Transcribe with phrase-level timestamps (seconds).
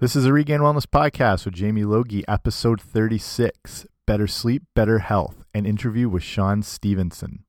[0.00, 5.42] This is a Regained Wellness podcast with Jamie Logie, episode 36 Better Sleep, Better Health,
[5.52, 7.42] an interview with Shawn Stevenson.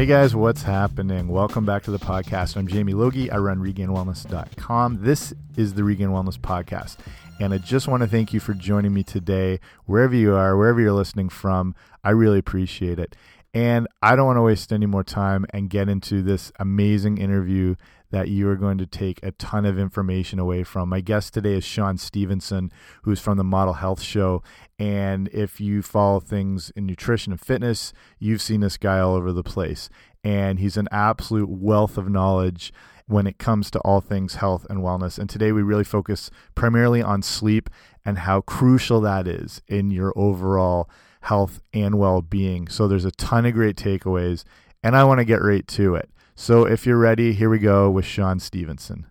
[0.00, 1.28] Hey guys, what's happening?
[1.28, 2.56] Welcome back to the podcast.
[2.56, 3.30] I'm Jamie Logie.
[3.30, 5.04] I run regainedwellness.com.
[5.04, 6.96] This is the Regained Wellness podcast.
[7.38, 10.80] And I just want to thank you for joining me today, wherever you are, wherever
[10.80, 11.74] you're listening from.
[12.02, 13.14] I really appreciate it.
[13.52, 17.74] And I don't want to waste any more time and get into this amazing interview
[18.10, 20.88] that you are going to take a ton of information away from.
[20.88, 24.42] My guest today is Shawn Stevenson, who's from the Model Health Show.
[24.78, 29.32] And if you follow things in nutrition and fitness, you've seen this guy all over
[29.32, 29.88] the place.
[30.24, 32.72] And he's an absolute wealth of knowledge
[33.06, 35.18] when it comes to all things health and wellness.
[35.18, 37.68] And today we really focus primarily on sleep
[38.04, 40.88] and how crucial that is in your overall
[41.22, 42.68] health and well being.
[42.68, 44.44] So there's a ton of great takeaways,
[44.82, 46.08] and I want to get right to it.
[46.42, 49.04] So if you're ready, here we go with Shawn Stevenson.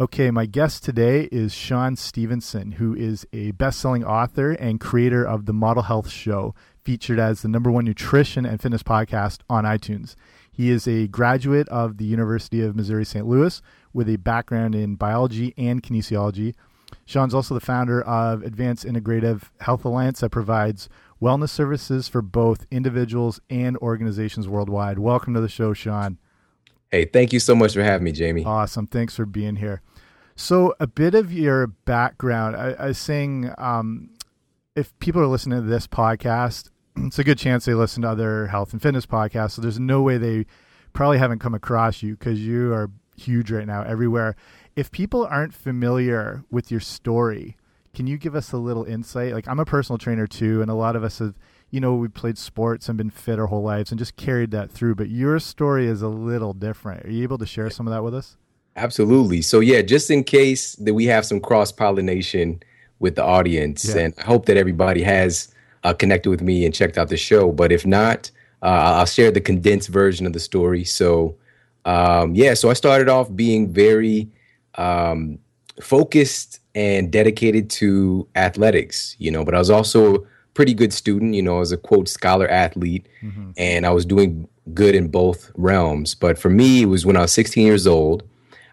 [0.00, 5.24] Okay, my guest today is Shawn Stevenson, who is a best selling author and creator
[5.24, 6.52] of the Model Health Show,
[6.82, 10.16] featured as the number one nutrition and fitness podcast on iTunes.
[10.50, 13.24] He is a graduate of the University of Missouri St.
[13.24, 16.56] Louis with a background in biology and kinesiology.
[17.06, 20.88] Shawn's also the founder of Advanced Integrative Health Alliance that provides
[21.20, 24.98] wellness services for both individuals and organizations worldwide.
[24.98, 26.18] Welcome to the show, Shawn.
[26.90, 28.44] Hey, thank you so much for having me, Jamie.
[28.44, 28.86] Awesome.
[28.86, 29.82] Thanks for being here.
[30.34, 32.56] So, a bit of your background.
[32.56, 34.10] I, I was saying, um,
[34.74, 38.46] if people are listening to this podcast, it's a good chance they listen to other
[38.46, 39.52] health and fitness podcasts.
[39.52, 40.46] So, there's no way they
[40.92, 44.34] probably haven't come across you because you are huge right now everywhere.
[44.74, 47.56] If people aren't familiar with your story,
[47.94, 49.32] can you give us a little insight?
[49.32, 51.34] Like I'm a personal trainer too, and a lot of us have,
[51.70, 54.70] you know, we played sports and been fit our whole lives and just carried that
[54.70, 54.94] through.
[54.94, 57.06] But your story is a little different.
[57.06, 58.36] Are you able to share some of that with us?
[58.76, 59.42] Absolutely.
[59.42, 62.62] So yeah, just in case that we have some cross pollination
[62.98, 64.02] with the audience, yeah.
[64.02, 65.52] and I hope that everybody has
[65.84, 67.50] uh, connected with me and checked out the show.
[67.50, 68.30] But if not,
[68.62, 68.66] uh,
[68.98, 70.84] I'll share the condensed version of the story.
[70.84, 71.36] So
[71.84, 74.28] um, yeah, so I started off being very
[74.76, 75.38] um,
[75.80, 80.20] focused and dedicated to athletics, you know, but I was also a
[80.54, 83.50] pretty good student, you know, as a quote scholar athlete, mm-hmm.
[83.56, 86.14] and I was doing good in both realms.
[86.14, 88.22] But for me, it was when I was 16 years old,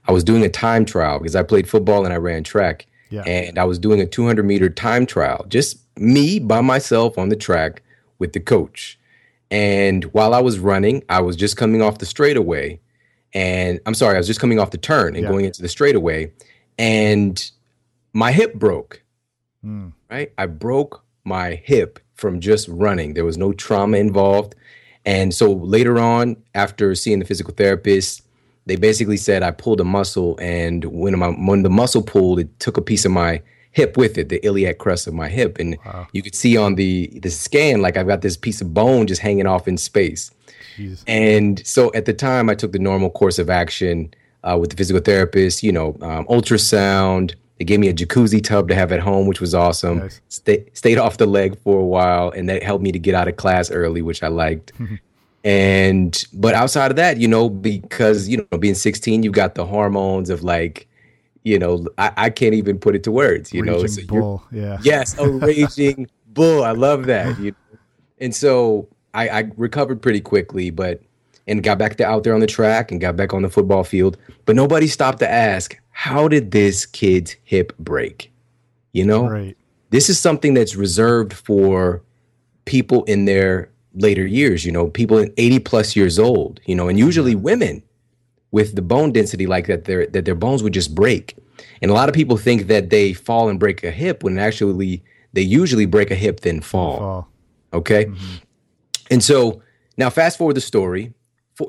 [0.08, 2.86] I was doing a time trial because I played football and I ran track.
[3.10, 3.24] Yeah.
[3.24, 7.36] And I was doing a 200 meter time trial, just me by myself on the
[7.36, 7.82] track
[8.20, 9.00] with the coach.
[9.50, 12.80] And while I was running, I was just coming off the straightaway.
[13.34, 15.30] And I'm sorry, I was just coming off the turn and yeah.
[15.30, 16.32] going into the straightaway.
[16.78, 17.52] And
[18.14, 19.02] my hip broke.
[19.64, 19.94] Mm.
[20.10, 20.32] Right?
[20.38, 23.14] I broke my hip from just running.
[23.14, 24.56] There was no trauma involved.
[25.06, 28.24] And so later on, after seeing the physical therapist,
[28.68, 32.60] they basically said I pulled a muscle, and when my when the muscle pulled, it
[32.60, 35.78] took a piece of my hip with it, the iliac crest of my hip, and
[35.86, 36.08] wow.
[36.12, 39.22] you could see on the the scan like I've got this piece of bone just
[39.22, 40.32] hanging off in space.
[40.76, 41.04] Jeez.
[41.08, 44.76] And so at the time, I took the normal course of action uh, with the
[44.76, 45.64] physical therapist.
[45.64, 49.42] You know, um, ultrasound, they gave me a jacuzzi tub to have at home, which
[49.42, 50.00] was awesome.
[50.00, 50.22] Nice.
[50.30, 53.28] Stay, stayed off the leg for a while, and that helped me to get out
[53.28, 54.72] of class early, which I liked.
[55.44, 59.66] and but outside of that, you know, because you know, being 16, you got the
[59.66, 60.88] hormones of like,
[61.44, 63.54] you know, I, I can't even put it to words.
[63.54, 66.64] You raging know, so bull, yeah, yes, a raging bull.
[66.64, 67.40] I love that.
[67.40, 67.80] You know?
[68.20, 71.02] And so I, I recovered pretty quickly, but
[71.48, 73.84] and got back to out there on the track and got back on the football
[73.84, 74.18] field.
[74.46, 78.32] But nobody stopped to ask, how did this kid's hip break?
[78.94, 79.58] You know, right.
[79.90, 82.02] this is something that's reserved for
[82.66, 86.88] people in their later years, you know, people in 80 plus years old, you know,
[86.88, 87.82] and usually women
[88.52, 91.36] with the bone density like that, their that their bones would just break.
[91.82, 95.04] And a lot of people think that they fall and break a hip when actually
[95.34, 96.98] they usually break a hip then fall.
[96.98, 97.28] fall.
[97.74, 98.06] Okay.
[98.06, 98.36] Mm-hmm.
[99.12, 99.62] And so
[99.98, 101.14] now fast forward the story.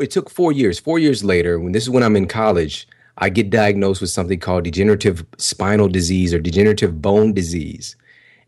[0.00, 0.78] It took four years.
[0.78, 2.86] Four years later, when this is when I'm in college,
[3.18, 7.96] I get diagnosed with something called degenerative spinal disease or degenerative bone disease.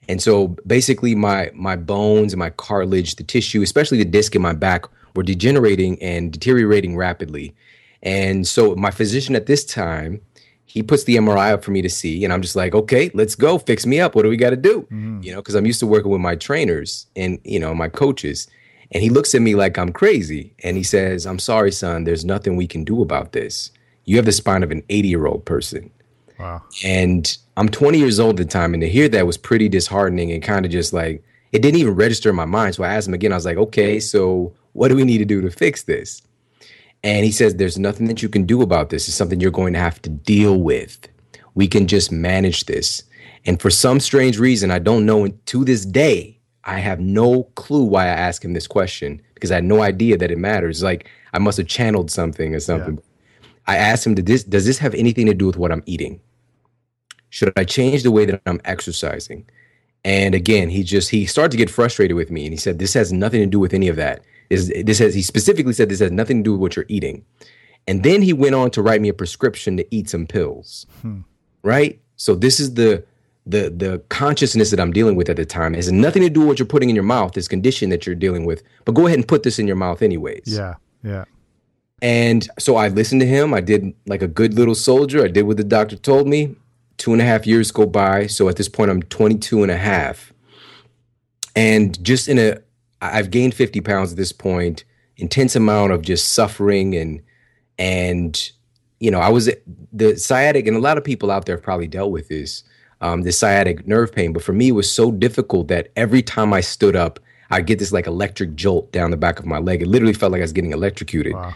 [0.09, 4.43] And so basically my my bones and my cartilage, the tissue, especially the disc in
[4.43, 4.85] my back,
[5.15, 7.55] were degenerating and deteriorating rapidly.
[8.03, 10.21] And so my physician at this time,
[10.65, 13.35] he puts the MRI up for me to see, and I'm just like, okay, let's
[13.35, 14.15] go, fix me up.
[14.15, 14.83] What do we got to do?
[14.83, 15.23] Mm-hmm.
[15.23, 18.49] You know, because I'm used to working with my trainers and you know my coaches.
[18.93, 22.05] And he looks at me like I'm crazy, and he says, "I'm sorry, son.
[22.05, 23.71] There's nothing we can do about this."
[24.11, 25.89] you have the spine of an 80 year old person.
[26.37, 26.63] Wow.
[26.85, 30.33] And I'm 20 years old at the time, and to hear that was pretty disheartening
[30.33, 31.23] and kind of just like
[31.53, 32.75] it didn't even register in my mind.
[32.75, 33.33] So I asked him again.
[33.33, 36.23] I was like, "Okay, so what do we need to do to fix this?"
[37.05, 39.07] And he says, "There's nothing that you can do about this.
[39.07, 40.99] It's something you're going to have to deal with.
[41.55, 43.05] We can just manage this."
[43.47, 46.40] And for some strange reason, I don't know to this day,
[46.71, 50.17] I have no clue why I asked him this question because I had no idea
[50.17, 50.85] that it matters.
[50.85, 52.95] Like I must have channeled something or something.
[52.95, 53.49] Yeah.
[53.67, 56.21] I asked him, this, does this have anything to do with what I'm eating?
[57.29, 59.49] Should I change the way that I'm exercising?
[60.05, 62.95] And again, he just he started to get frustrated with me, and he said, "This
[62.95, 64.23] has nothing to do with any of that.
[64.49, 67.25] This, this has he specifically said this has nothing to do with what you're eating."
[67.87, 70.87] And then he went on to write me a prescription to eat some pills.
[71.03, 71.21] Hmm.
[71.63, 72.01] Right.
[72.17, 73.05] So this is the
[73.47, 75.75] the the consciousness that I'm dealing with at the time.
[75.75, 77.33] Has nothing to do with what you're putting in your mouth.
[77.33, 78.63] This condition that you're dealing with.
[78.85, 80.43] But go ahead and put this in your mouth anyways.
[80.47, 80.75] Yeah.
[81.03, 81.25] Yeah.
[82.03, 83.53] And so I listened to him.
[83.53, 85.25] I did like a good little soldier.
[85.25, 86.57] I did what the doctor told me.
[86.97, 88.27] Two and a half years go by.
[88.27, 90.33] So at this point, I'm 22 and a half.
[91.57, 92.59] And just in a,
[93.03, 94.85] I've gained 50 pounds at this point,
[95.17, 97.23] intense amount of just suffering and,
[97.79, 98.51] and,
[98.99, 99.51] you know, I was
[99.93, 102.63] the sciatic, and a lot of people out there have probably dealt with this,
[103.01, 104.33] um, the sciatic nerve pain.
[104.33, 107.21] But for me, it was so difficult that every time I stood up,
[107.51, 109.83] I get this like electric jolt down the back of my leg.
[109.83, 111.35] It literally felt like I was getting electrocuted.
[111.35, 111.55] Wow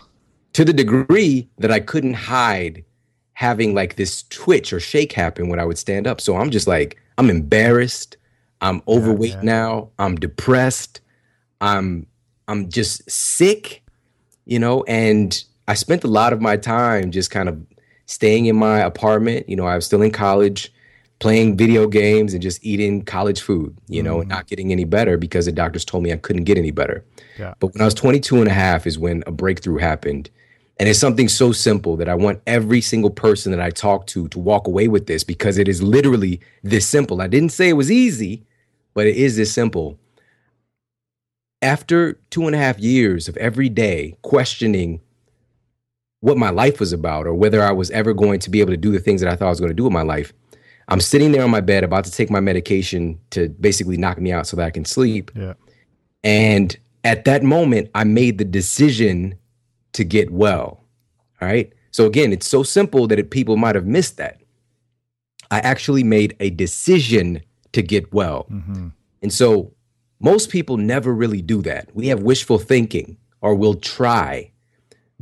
[0.55, 2.85] to the degree that I couldn't hide
[3.35, 6.21] having like this twitch or shake happen when I would stand up.
[6.21, 8.17] So I'm just like, I'm embarrassed.
[8.61, 9.43] I'm overweight yeah, yeah.
[9.43, 9.91] now.
[9.99, 11.01] I'm depressed.
[11.61, 12.07] I'm
[12.47, 13.83] I'm just sick,
[14.45, 17.61] you know, and I spent a lot of my time just kind of
[18.07, 19.49] staying in my apartment.
[19.49, 20.73] You know, I was still in college,
[21.21, 24.21] playing video games and just eating college food, you know, mm.
[24.21, 27.05] and not getting any better because the doctors told me I couldn't get any better.
[27.39, 27.55] Yeah.
[27.61, 30.31] But when I was 22 and a half is when a breakthrough happened
[30.79, 34.29] and it's something so simple that I want every single person that I talk to
[34.29, 37.23] to walk away with this because it is literally this simple.
[37.23, 38.45] I didn't say it was easy,
[38.93, 39.99] but it is this simple.
[41.63, 45.01] After two and a half years of every day questioning
[46.21, 48.77] what my life was about or whether I was ever going to be able to
[48.77, 50.33] do the things that I thought I was going to do with my life,
[50.89, 54.33] I'm sitting there on my bed about to take my medication to basically knock me
[54.33, 55.31] out so that I can sleep.
[55.35, 55.55] Yeah.
[56.23, 59.39] And at that moment, I made the decision
[59.93, 60.85] to get well.
[61.41, 61.73] All right.
[61.91, 64.41] So again, it's so simple that it, people might have missed that.
[65.51, 67.43] I actually made a decision
[67.73, 68.47] to get well.
[68.51, 68.89] Mm-hmm.
[69.23, 69.73] And so
[70.21, 71.95] most people never really do that.
[71.95, 74.51] We have wishful thinking or we'll try.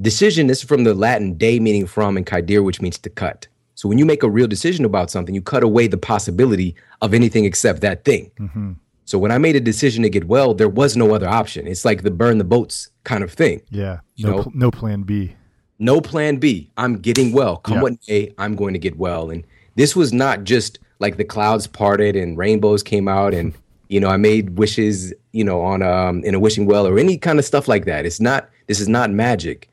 [0.00, 3.48] Decision this is from the Latin de meaning from and caedere, which means to cut.
[3.82, 7.12] So when you make a real decision about something, you cut away the possibility of
[7.12, 8.30] anything except that thing.
[8.38, 8.74] Mm-hmm.
[9.06, 11.66] So when I made a decision to get well, there was no other option.
[11.66, 13.60] It's like the burn the boats kind of thing.
[13.70, 13.98] Yeah.
[14.14, 14.52] You no, know?
[14.54, 15.34] no plan B.
[15.80, 16.70] No plan B.
[16.76, 17.56] I'm getting well.
[17.56, 17.82] Come yeah.
[17.82, 19.30] what may, I'm going to get well.
[19.30, 19.44] And
[19.74, 23.52] this was not just like the clouds parted and rainbows came out and
[23.88, 27.18] you know I made wishes you know on um in a wishing well or any
[27.18, 28.06] kind of stuff like that.
[28.06, 28.48] It's not.
[28.68, 29.68] This is not magic.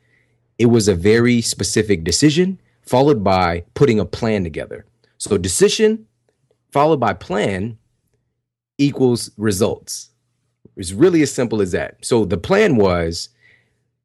[0.58, 2.58] It was a very specific decision
[2.90, 4.84] followed by putting a plan together.
[5.16, 6.06] So decision
[6.72, 7.78] followed by plan
[8.78, 10.10] equals results.
[10.76, 12.04] It's really as simple as that.
[12.04, 13.28] So the plan was,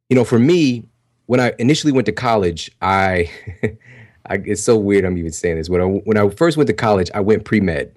[0.09, 0.87] you know, for me,
[1.25, 3.31] when I initially went to college, I,
[4.29, 5.67] I it's so weird I'm even saying this.
[5.67, 7.95] When I when I first went to college, I went pre med,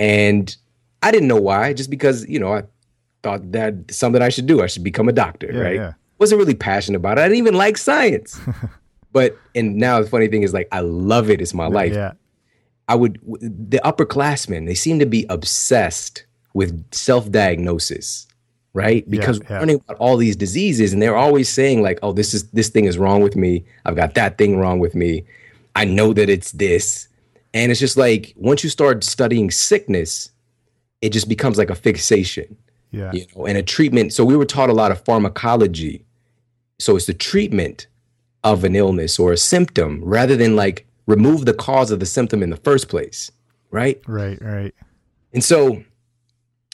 [0.00, 0.56] and
[1.00, 1.74] I didn't know why.
[1.74, 2.64] Just because you know I
[3.22, 4.62] thought that something I should do.
[4.62, 5.76] I should become a doctor, yeah, right?
[5.76, 5.92] Yeah.
[6.18, 7.22] Wasn't really passionate about it.
[7.22, 8.40] I didn't even like science.
[9.14, 11.40] but and now the funny thing is like I love it.
[11.40, 11.94] It's my life.
[11.94, 12.12] Yeah.
[12.88, 18.26] I would the upperclassmen they seem to be obsessed with self-diagnosis,
[18.74, 19.08] right?
[19.08, 19.54] Because yeah, yeah.
[19.54, 22.68] we're learning about all these diseases, and they're always saying like, "Oh, this is this
[22.68, 23.64] thing is wrong with me.
[23.86, 25.24] I've got that thing wrong with me.
[25.74, 27.08] I know that it's this."
[27.54, 30.30] And it's just like once you start studying sickness,
[31.00, 32.56] it just becomes like a fixation.
[32.90, 33.12] Yeah.
[33.12, 34.12] You know, and a treatment.
[34.12, 36.04] So we were taught a lot of pharmacology.
[36.80, 37.86] So it's the treatment
[38.44, 42.42] of an illness or a symptom rather than like remove the cause of the symptom
[42.42, 43.30] in the first place,
[43.70, 44.00] right?
[44.06, 44.74] Right, right.
[45.32, 45.82] And so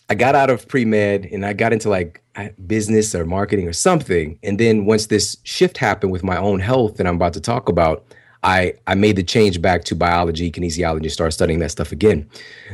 [0.09, 2.23] I got out of pre med and I got into like
[2.67, 4.39] business or marketing or something.
[4.43, 7.69] And then once this shift happened with my own health that I'm about to talk
[7.69, 8.05] about,
[8.43, 12.29] I, I made the change back to biology, kinesiology, start studying that stuff again.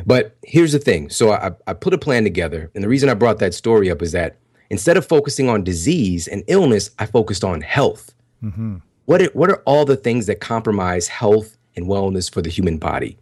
[0.07, 1.11] But here's the thing.
[1.11, 2.71] So I, I put a plan together.
[2.75, 4.37] And the reason I brought that story up is that
[4.71, 8.15] instead of focusing on disease and illness, I focused on health.
[8.43, 8.77] Mm-hmm
[9.07, 12.77] what are, what are all the things that compromise health and wellness for the human
[12.77, 13.17] body?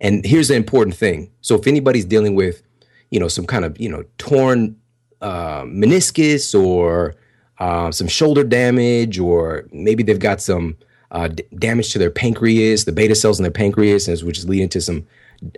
[0.00, 1.30] And here's the important thing.
[1.42, 2.62] So if anybody's dealing with,
[3.10, 4.76] you know, some kind of, you know, torn
[5.20, 7.14] uh, meniscus or
[7.58, 10.76] uh, some shoulder damage, or maybe they've got some
[11.10, 14.68] uh, d- damage to their pancreas, the beta cells in their pancreas, which is leading
[14.68, 15.06] to some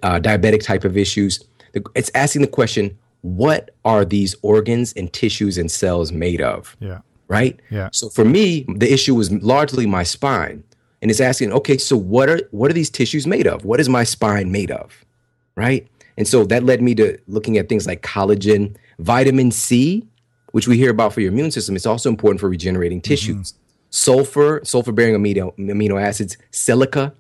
[0.03, 1.45] uh, diabetic type of issues.
[1.95, 6.77] It's asking the question, what are these organs and tissues and cells made of?
[6.79, 7.01] Yeah.
[7.29, 7.61] Right.
[7.71, 7.91] Yeah.
[7.93, 10.65] So for me, the issue was largely my spine,
[11.03, 13.65] and it's asking, okay, so what are what are these tissues made of?
[13.65, 15.05] What is my spine made of?
[15.55, 15.87] Right.
[16.17, 20.07] And so that led me to looking at things like collagen, vitamin C,
[20.53, 21.77] which we hear about for your immune system.
[21.77, 23.53] It's also important for regenerating tissues.
[23.53, 23.63] Mm-hmm.
[23.91, 27.15] Sulfur, sulfur bearing amino, amino acids, silica.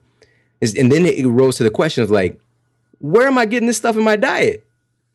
[0.60, 2.40] And then it rose to the question of like,
[2.98, 4.66] where am I getting this stuff in my diet?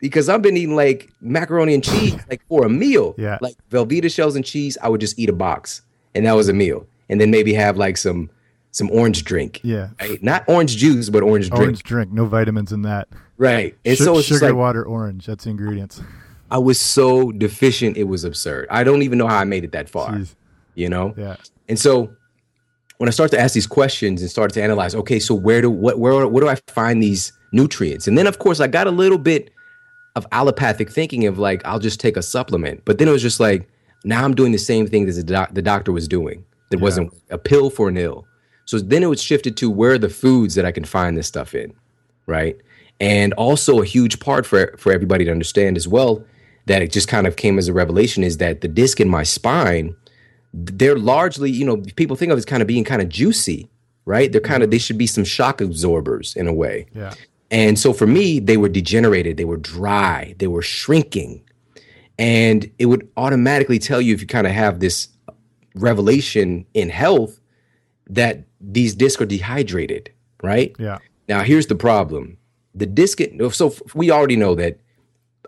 [0.03, 3.15] Because I've been eating like macaroni and cheese like for a meal.
[3.23, 3.37] Yeah.
[3.39, 5.81] Like Velveeta shells and cheese, I would just eat a box
[6.13, 6.85] and that was a meal.
[7.07, 8.29] And then maybe have like some
[8.71, 9.61] some orange drink.
[9.63, 9.91] Yeah.
[10.01, 10.21] Right?
[10.21, 11.61] Not orange juice, but orange drink.
[11.61, 13.07] Orange drink, no vitamins in that.
[13.37, 13.77] Right.
[13.85, 15.25] And Sh- so it's sugar, like, water, orange.
[15.25, 16.01] That's the ingredients.
[16.51, 18.67] I was so deficient, it was absurd.
[18.69, 20.11] I don't even know how I made it that far.
[20.11, 20.35] Jeez.
[20.75, 21.13] You know?
[21.17, 21.37] Yeah.
[21.69, 22.13] And so
[22.97, 25.69] when I start to ask these questions and start to analyze, okay, so where do
[25.69, 28.07] what where where do I find these nutrients?
[28.07, 29.51] And then of course I got a little bit
[30.15, 32.85] of allopathic thinking of like I'll just take a supplement.
[32.85, 33.67] But then it was just like
[34.03, 36.45] now I'm doing the same thing that the, doc- the doctor was doing.
[36.71, 36.83] It yeah.
[36.83, 38.25] wasn't a pill for an ill.
[38.65, 41.27] So then it was shifted to where are the foods that I can find this
[41.27, 41.73] stuff in,
[42.27, 42.57] right?
[42.99, 46.23] And also a huge part for for everybody to understand as well
[46.65, 49.23] that it just kind of came as a revelation is that the disc in my
[49.23, 49.95] spine,
[50.53, 53.69] they're largely, you know, people think of as kind of being kind of juicy,
[54.05, 54.31] right?
[54.31, 54.71] They're kind of mm-hmm.
[54.71, 56.85] they should be some shock absorbers in a way.
[56.95, 57.13] Yeah.
[57.53, 61.43] And so for me, they were degenerated, they were dry, they were shrinking.
[62.17, 65.07] And it would automatically tell you if you kind of have this
[65.75, 67.39] revelation in health
[68.09, 70.75] that these discs are dehydrated, right?
[70.79, 70.97] Yeah.
[71.29, 72.37] Now here's the problem
[72.75, 73.19] the disc
[73.51, 74.79] so we already know that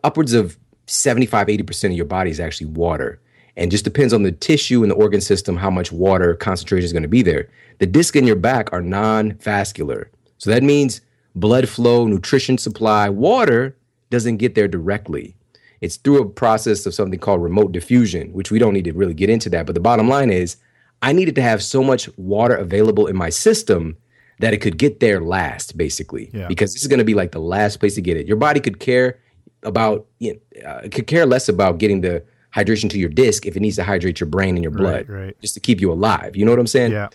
[0.04, 0.58] upwards of
[0.88, 3.20] 75 80% of your body is actually water
[3.58, 6.94] and just depends on the tissue and the organ system how much water concentration is
[6.94, 11.02] going to be there the discs in your back are non-vascular so that means
[11.36, 13.76] blood flow nutrition supply water
[14.10, 15.36] doesn't get there directly
[15.82, 19.14] it's through a process of something called remote diffusion which we don't need to really
[19.14, 20.58] get into that but the bottom line is
[21.02, 23.98] i needed to have so much water available in my system
[24.40, 26.48] that it could get there last, basically, yeah.
[26.48, 28.28] because this is going to be like the last place to get it.
[28.28, 29.20] Your body could care
[29.64, 32.24] about, you know, uh, could care less about getting the
[32.54, 35.26] hydration to your disc if it needs to hydrate your brain and your blood, right,
[35.26, 35.42] right.
[35.42, 36.36] just to keep you alive.
[36.36, 36.92] You know what I'm saying?
[36.92, 37.10] Yeah.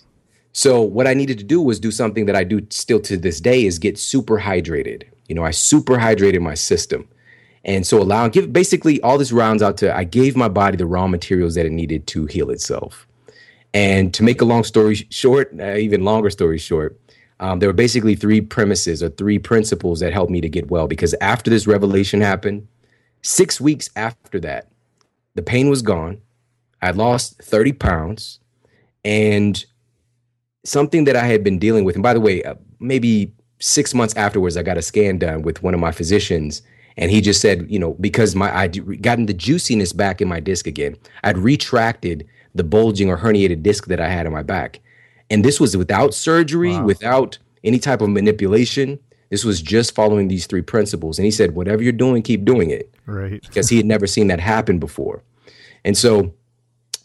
[0.52, 3.40] So what I needed to do was do something that I do still to this
[3.40, 5.04] day is get super hydrated.
[5.28, 7.08] You know, I super hydrated my system.
[7.64, 10.86] And so allow give basically all this rounds out to I gave my body the
[10.86, 13.06] raw materials that it needed to heal itself.
[13.72, 16.98] And to make a long story short, uh, even longer story short,
[17.38, 20.88] um, there were basically three premises or three principles that helped me to get well.
[20.88, 22.66] Because after this revelation happened,
[23.22, 24.68] six weeks after that,
[25.34, 26.20] the pain was gone.
[26.82, 28.40] I lost 30 pounds.
[29.04, 29.64] And
[30.64, 34.16] something that I had been dealing with, and by the way, uh, maybe six months
[34.16, 36.62] afterwards, I got a scan done with one of my physicians.
[36.96, 40.40] And he just said, you know, because my I'd gotten the juiciness back in my
[40.40, 44.80] disc again, I'd retracted the bulging or herniated disc that I had in my back.
[45.30, 46.84] And this was without surgery, wow.
[46.84, 48.98] without any type of manipulation.
[49.30, 51.18] This was just following these three principles.
[51.18, 52.92] And he said, whatever you're doing, keep doing it.
[53.06, 53.40] Right.
[53.40, 55.22] Because he had never seen that happen before.
[55.84, 56.34] And so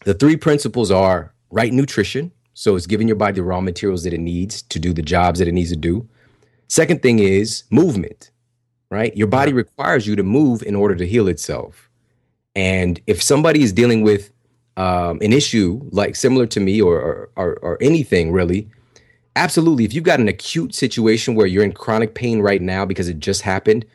[0.06, 2.32] the three principles are right nutrition.
[2.56, 5.40] So it's giving your body the raw materials that it needs to do the jobs
[5.40, 6.08] that it needs to do.
[6.70, 8.32] Second thing is movement,
[8.90, 9.16] right?
[9.16, 11.90] Your body requires you to move in order to heal itself.
[12.56, 14.32] And if somebody is dealing with
[14.78, 18.70] um, an issue like similar to me or, or, or anything really,
[19.36, 19.84] absolutely.
[19.84, 23.20] If you've got an acute situation where you're in chronic pain right now because it
[23.20, 23.86] just happened,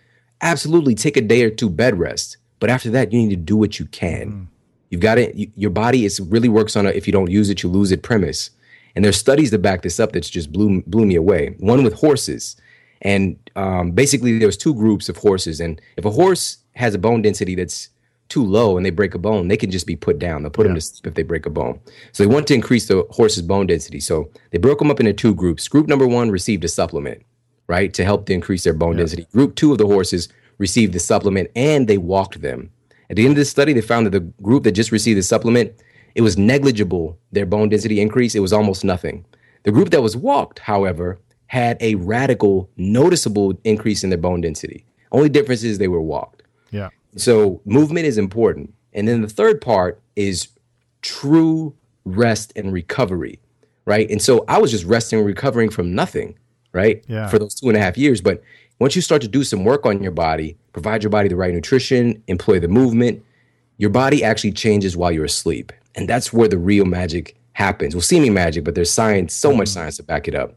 [0.43, 2.37] absolutely take a day or two bed rest.
[2.59, 4.31] But after that, you need to do what you can.
[4.31, 4.47] Mm.
[4.91, 5.35] You've got it.
[5.35, 7.93] You, your body is really works on a if you don't use it, you lose
[7.93, 8.51] it premise.
[8.95, 11.55] And there's studies that back this up that's just blew blew me away.
[11.61, 12.57] One with horses,
[13.03, 15.61] and um, basically there was two groups of horses.
[15.61, 17.89] And if a horse has a bone density that's
[18.29, 20.43] too low and they break a bone, they can just be put down.
[20.43, 20.69] They'll put yeah.
[20.69, 21.81] them to sleep if they break a bone.
[22.13, 24.01] So they want to increase the horse's bone density.
[24.01, 25.69] So they broke them up into two groups.
[25.69, 27.25] Group number one received a supplement,
[27.67, 28.99] right, to help to increase their bone yeah.
[28.99, 29.27] density.
[29.33, 30.29] Group two of the horses
[30.59, 32.71] received the supplement and they walked them.
[33.11, 35.23] At the end of the study, they found that the group that just received the
[35.23, 35.73] supplement,
[36.15, 38.37] it was negligible, their bone density increase.
[38.37, 39.27] It was almost nothing.
[39.65, 44.87] The group that was walked, however, had a radical, noticeable increase in their bone density.
[45.11, 46.45] Only difference is they were walked.
[46.71, 46.91] Yeah.
[47.17, 48.73] So movement is important.
[48.93, 50.49] And then the third part is
[51.03, 51.75] true
[52.05, 53.41] rest and recovery,
[53.87, 54.09] right?
[54.09, 56.39] And so I was just resting and recovering from nothing,
[56.73, 57.05] right?
[57.09, 57.27] Yeah.
[57.27, 58.21] For those two and a half years.
[58.21, 58.43] But
[58.81, 61.55] once you start to do some work on your body, provide your body the right
[61.55, 63.23] nutrition, employ the movement,
[63.77, 65.73] your body actually changes while you're asleep.
[65.95, 67.95] And that's where the real magic happens.
[67.95, 70.55] Well, seeming magic, but there's science, so much science to back it up.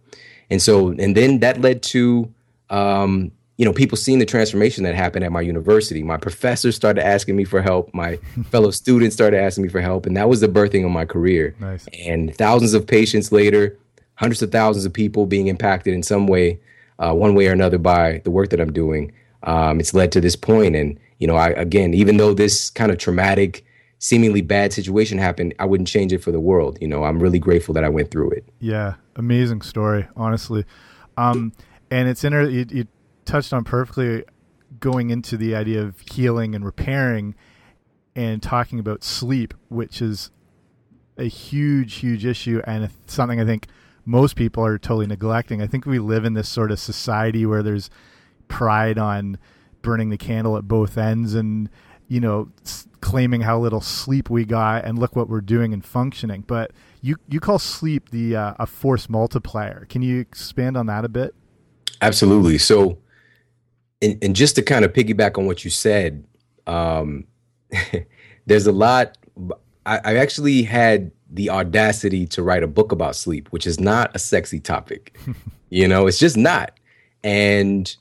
[0.49, 2.31] And so, and then that led to,
[2.69, 6.01] um, you know, people seeing the transformation that happened at my university.
[6.01, 7.93] My professors started asking me for help.
[7.93, 8.17] My
[8.51, 11.55] fellow students started asking me for help, and that was the birthing of my career.
[11.59, 11.87] Nice.
[12.05, 13.77] And thousands of patients later,
[14.15, 16.59] hundreds of thousands of people being impacted in some way,
[16.99, 19.11] uh, one way or another, by the work that I'm doing.
[19.43, 22.91] Um, it's led to this point, and you know, I again, even though this kind
[22.91, 23.65] of traumatic
[23.99, 26.77] seemingly bad situation happened, I wouldn't change it for the world.
[26.81, 28.45] You know, I'm really grateful that I went through it.
[28.59, 30.65] Yeah, amazing story, honestly.
[31.15, 31.53] Um,
[31.89, 32.87] and it's in you, you
[33.25, 34.25] touched on perfectly
[34.79, 37.35] going into the idea of healing and repairing
[38.15, 40.31] and talking about sleep, which is
[41.17, 43.67] a huge, huge issue and something I think
[44.05, 45.61] most people are totally neglecting.
[45.61, 47.89] I think we live in this sort of society where there's
[48.47, 49.37] pride on
[49.81, 51.69] burning the candle at both ends and
[52.07, 52.49] you know
[53.01, 56.43] claiming how little sleep we got and look what we're doing and functioning.
[56.45, 59.85] But you you call sleep the uh, a force multiplier.
[59.89, 61.33] Can you expand on that a bit?
[62.01, 62.57] Absolutely.
[62.57, 62.99] So
[64.01, 66.25] and, and just to kind of piggyback on what you said
[66.67, 67.25] um,
[68.45, 69.17] there's a lot
[69.85, 74.15] I, I actually had the audacity to write a book about sleep which is not
[74.15, 75.17] a sexy topic
[75.69, 76.79] you know it's just not
[77.23, 77.95] and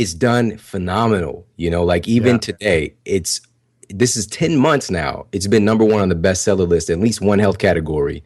[0.00, 1.46] it's done phenomenal.
[1.56, 2.38] You know, like even yeah.
[2.38, 3.42] today, it's
[3.90, 5.26] this is 10 months now.
[5.32, 8.24] It's been number one on the bestseller list, at least one health category,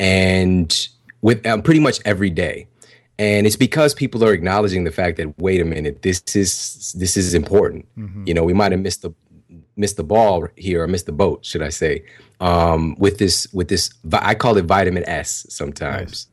[0.00, 0.88] and
[1.22, 2.66] with um, pretty much every day.
[3.16, 7.16] And it's because people are acknowledging the fact that wait a minute, this is this
[7.16, 7.86] is important.
[7.96, 8.24] Mm-hmm.
[8.26, 9.12] You know, we might have missed the
[9.76, 12.04] missed the ball here or missed the boat, should I say?
[12.40, 16.10] Um, with this with this, I call it vitamin S sometimes.
[16.10, 16.26] Nice.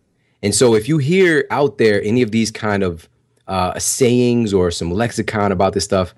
[0.44, 3.08] And so, if you hear out there any of these kind of
[3.48, 6.16] uh, sayings or some lexicon about this stuff,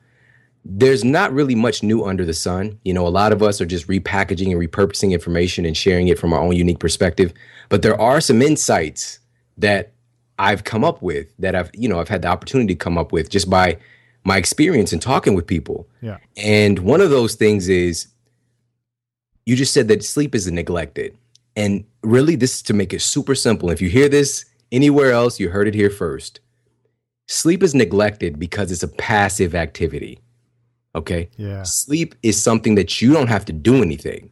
[0.66, 2.80] there's not really much new under the sun.
[2.84, 6.18] You know, a lot of us are just repackaging and repurposing information and sharing it
[6.18, 7.34] from our own unique perspective.
[7.70, 9.20] But there are some insights
[9.58, 9.92] that
[10.40, 13.12] I've come up with that I've, you know, I've had the opportunity to come up
[13.12, 13.78] with just by
[14.24, 15.88] my experience and talking with people.
[16.02, 16.18] Yeah.
[16.38, 18.08] And one of those things is
[19.46, 21.18] you just said that sleep is neglected.
[21.56, 23.70] And really, this is to make it super simple.
[23.70, 26.40] If you hear this anywhere else, you heard it here first
[27.28, 30.20] sleep is neglected because it's a passive activity.
[30.96, 31.30] Okay.
[31.38, 31.64] Yeah.
[31.64, 34.30] Sleep is something that you don't have to do anything.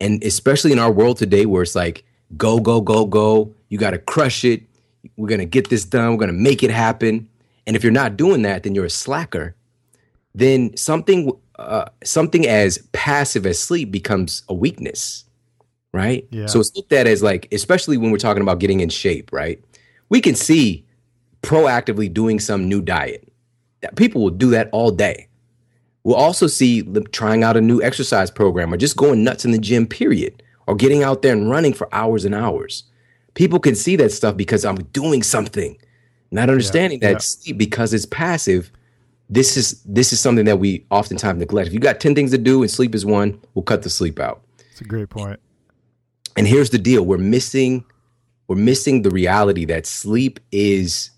[0.00, 2.04] And especially in our world today where it's like,
[2.36, 3.54] go, go, go, go.
[3.68, 4.62] You got to crush it.
[5.16, 6.12] We're going to get this done.
[6.12, 7.28] We're going to make it happen.
[7.70, 9.54] And if you're not doing that, then you're a slacker.
[10.34, 15.24] Then something, uh, something as passive as sleep becomes a weakness,
[15.92, 16.26] right?
[16.32, 16.46] Yeah.
[16.46, 19.62] So it's looked at as like, especially when we're talking about getting in shape, right?
[20.08, 20.84] We can see
[21.42, 23.32] proactively doing some new diet.
[23.82, 25.28] That People will do that all day.
[26.02, 29.52] We'll also see them trying out a new exercise program or just going nuts in
[29.52, 32.82] the gym, period, or getting out there and running for hours and hours.
[33.34, 35.78] People can see that stuff because I'm doing something,
[36.30, 37.54] not understanding yeah, that yeah.
[37.54, 38.70] because it's passive.
[39.28, 41.68] This is this is something that we oftentimes neglect.
[41.68, 44.18] If you got 10 things to do and sleep is one, we'll cut the sleep
[44.18, 44.42] out.
[44.70, 45.38] It's a great point.
[46.36, 47.04] And here's the deal.
[47.04, 47.84] We're missing
[48.48, 51.10] we're missing the reality that sleep is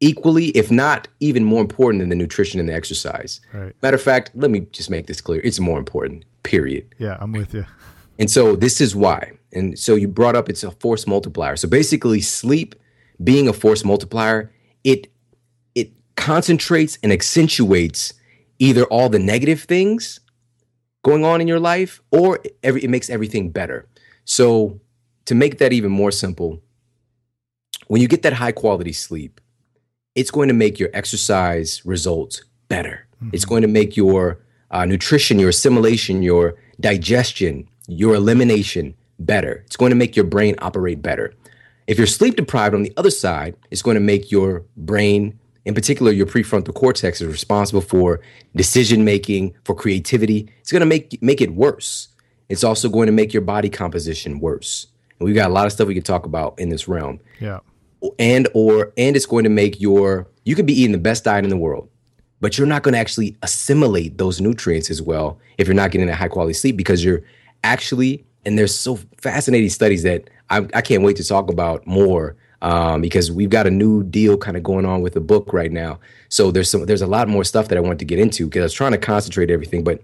[0.00, 3.42] equally, if not even more important than the nutrition and the exercise.
[3.52, 3.74] Right.
[3.82, 5.42] Matter of fact, let me just make this clear.
[5.44, 6.94] It's more important, period.
[6.98, 7.66] Yeah, I'm with you.
[8.18, 9.32] And so this is why.
[9.52, 11.56] And so you brought up it's a force multiplier.
[11.56, 12.74] So basically, sleep
[13.22, 14.52] being a force multiplier,
[14.84, 15.12] it
[15.74, 18.14] it concentrates and accentuates
[18.58, 20.20] either all the negative things
[21.02, 23.86] going on in your life or every, it makes everything better.
[24.24, 24.80] So
[25.24, 26.60] to make that even more simple,
[27.88, 29.40] when you get that high quality sleep,
[30.14, 33.06] it's going to make your exercise results better.
[33.16, 33.30] Mm-hmm.
[33.32, 39.62] It's going to make your uh, nutrition, your assimilation, your digestion, your elimination better.
[39.66, 41.34] It's going to make your brain operate better.
[41.90, 45.74] If you're sleep deprived on the other side, it's going to make your brain, in
[45.74, 48.20] particular your prefrontal cortex, is responsible for
[48.54, 50.48] decision making, for creativity.
[50.60, 52.08] It's going to make make it worse.
[52.48, 54.86] It's also going to make your body composition worse.
[55.18, 57.20] And we've got a lot of stuff we can talk about in this realm.
[57.40, 57.60] Yeah
[58.18, 61.44] and or and it's going to make your you could be eating the best diet
[61.44, 61.88] in the world
[62.40, 66.08] but you're not going to actually assimilate those nutrients as well if you're not getting
[66.08, 67.22] a high quality sleep because you're
[67.62, 72.36] actually and there's so fascinating studies that I, I can't wait to talk about more
[72.62, 75.72] um, because we've got a new deal kind of going on with the book right
[75.72, 75.98] now
[76.28, 78.60] so there's some there's a lot more stuff that i want to get into because
[78.60, 80.02] i was trying to concentrate everything but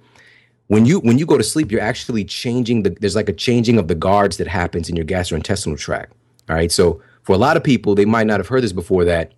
[0.69, 3.79] when you when you go to sleep you're actually changing the there's like a changing
[3.79, 6.13] of the guards that happens in your gastrointestinal tract
[6.49, 9.05] all right so for a lot of people, they might not have heard this before
[9.05, 9.33] that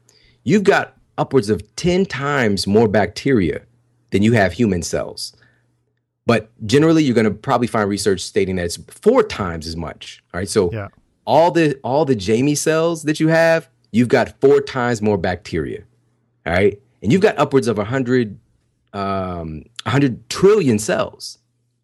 [0.44, 3.62] you've got upwards of 10 times more bacteria
[4.11, 5.34] than you have human cells.
[6.28, 10.22] But generally, you're going to probably find research stating that it's four times as much.
[10.34, 10.48] All right.
[10.48, 10.88] So Yeah.
[11.26, 15.84] all the all the Jamie cells that you have, you've got four times more bacteria.
[16.46, 16.78] All right.
[17.02, 18.38] And you've got upwards of 100,
[18.92, 21.38] um, 100 trillion cells.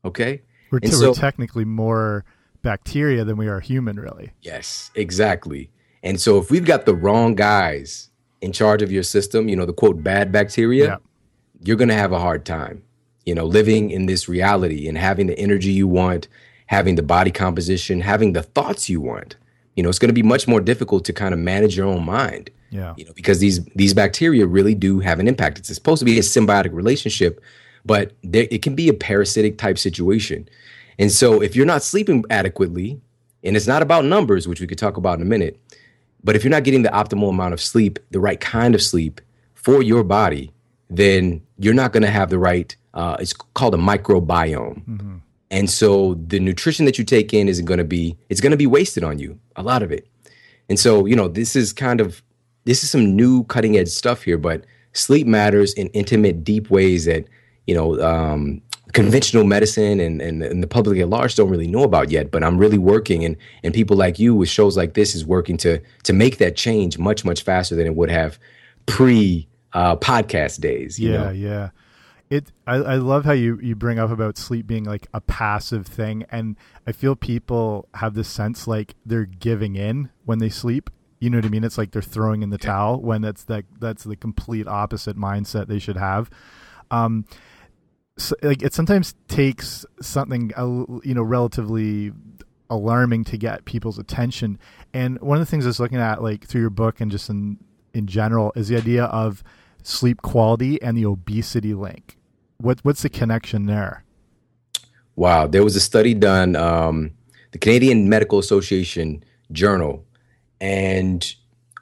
[0.04, 0.42] Okay.
[0.70, 2.24] We're, And t- so- we're technically more
[2.62, 4.33] bacteria than we are human, really.
[4.42, 5.70] Yes, exactly.
[6.02, 8.11] And so if we've got the wrong guys
[8.42, 10.96] in charge of your system, you know, the quote bad bacteria, Yeah.
[11.62, 12.83] you're going to have a hard time,
[13.26, 16.28] you know, living in this reality and having the energy you want,
[16.66, 19.37] having the body composition, having the thoughts you want.
[19.76, 22.04] You know, it's going to be much more difficult to kind of manage your own
[22.04, 22.50] mind.
[22.70, 22.94] Yeah.
[22.96, 25.58] You know, because these these bacteria really do have an impact.
[25.58, 27.40] It's supposed to be a symbiotic relationship,
[27.84, 30.48] but there, it can be a parasitic type situation.
[30.98, 33.00] And so if you're not sleeping adequately,
[33.42, 35.58] and it's not about numbers, which we could talk about in a minute,
[36.22, 39.20] but if you're not getting the optimal amount of sleep, the right kind of sleep
[39.54, 40.50] for your body,
[40.96, 42.74] then you're not going to have the right.
[42.94, 47.78] Uh, it's called a microbiome, and so the nutrition that you take in isn't going
[47.78, 48.16] to be.
[48.28, 50.07] It's going to be wasted on you, a lot of it.
[50.68, 52.22] And so you know this is kind of
[52.64, 57.04] this is some new cutting edge stuff here, but sleep matters in intimate, deep ways
[57.04, 57.26] that
[57.66, 61.83] you know um, conventional medicine and, and and the public at large don't really know
[61.83, 62.30] about yet.
[62.30, 65.57] But I'm really working, and and people like you with shows like this is working
[65.59, 68.38] to to make that change much much faster than it would have
[68.87, 70.98] pre uh, podcast days.
[70.98, 71.30] You yeah, know?
[71.30, 71.70] yeah.
[72.30, 72.52] It.
[72.66, 76.24] I, I love how you you bring up about sleep being like a passive thing,
[76.30, 76.56] and
[76.87, 80.90] I feel people have this sense like they're giving in when they sleep.
[81.20, 81.64] You know what I mean?
[81.64, 85.68] It's like they're throwing in the towel when that's that that's the complete opposite mindset
[85.68, 86.30] they should have.
[86.90, 87.26] Um,
[88.16, 90.52] so, like it sometimes takes something
[91.04, 92.12] you know relatively
[92.70, 94.58] alarming to get people's attention.
[94.92, 97.28] And one of the things I was looking at, like through your book and just
[97.28, 97.58] in
[97.92, 99.44] in general, is the idea of
[99.85, 102.18] sleep quality and the obesity link.
[102.57, 104.05] What what's the connection there?
[105.14, 107.12] Wow, there was a study done, um,
[107.53, 110.05] the Canadian Medical Association Journal,
[110.61, 111.35] and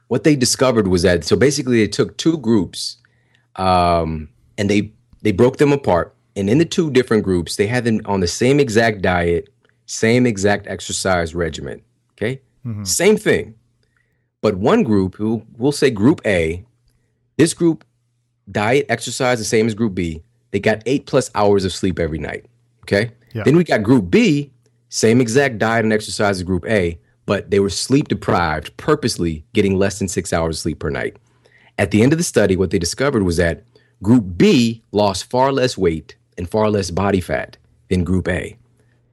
[0.09, 2.99] what they discovered was that so basically they took two groups,
[3.57, 7.85] um, and they they broke them apart, and in the two different groups they had
[7.85, 9.49] them on the same exact diet,
[9.87, 11.81] same exact exercise regimen.
[12.13, 12.43] Okay,
[12.85, 13.55] same thing,
[14.41, 16.65] but one group, who we'll say Group A,
[17.37, 17.85] this group
[18.51, 20.23] diet exercise the same as Group B.
[20.51, 22.47] They got eight plus hours of sleep every night.
[22.83, 23.13] Okay.
[23.33, 23.45] Yeah.
[23.45, 24.51] Then we got Group B,
[24.89, 29.79] same exact diet and exercise as Group A, but they were sleep deprived, purposely getting
[29.79, 31.17] less than six hours of sleep per night.
[31.79, 33.65] At the end of the study, what they discovered was that
[34.03, 37.57] Group B lost far less weight and far less body fat
[37.89, 38.57] than Group A.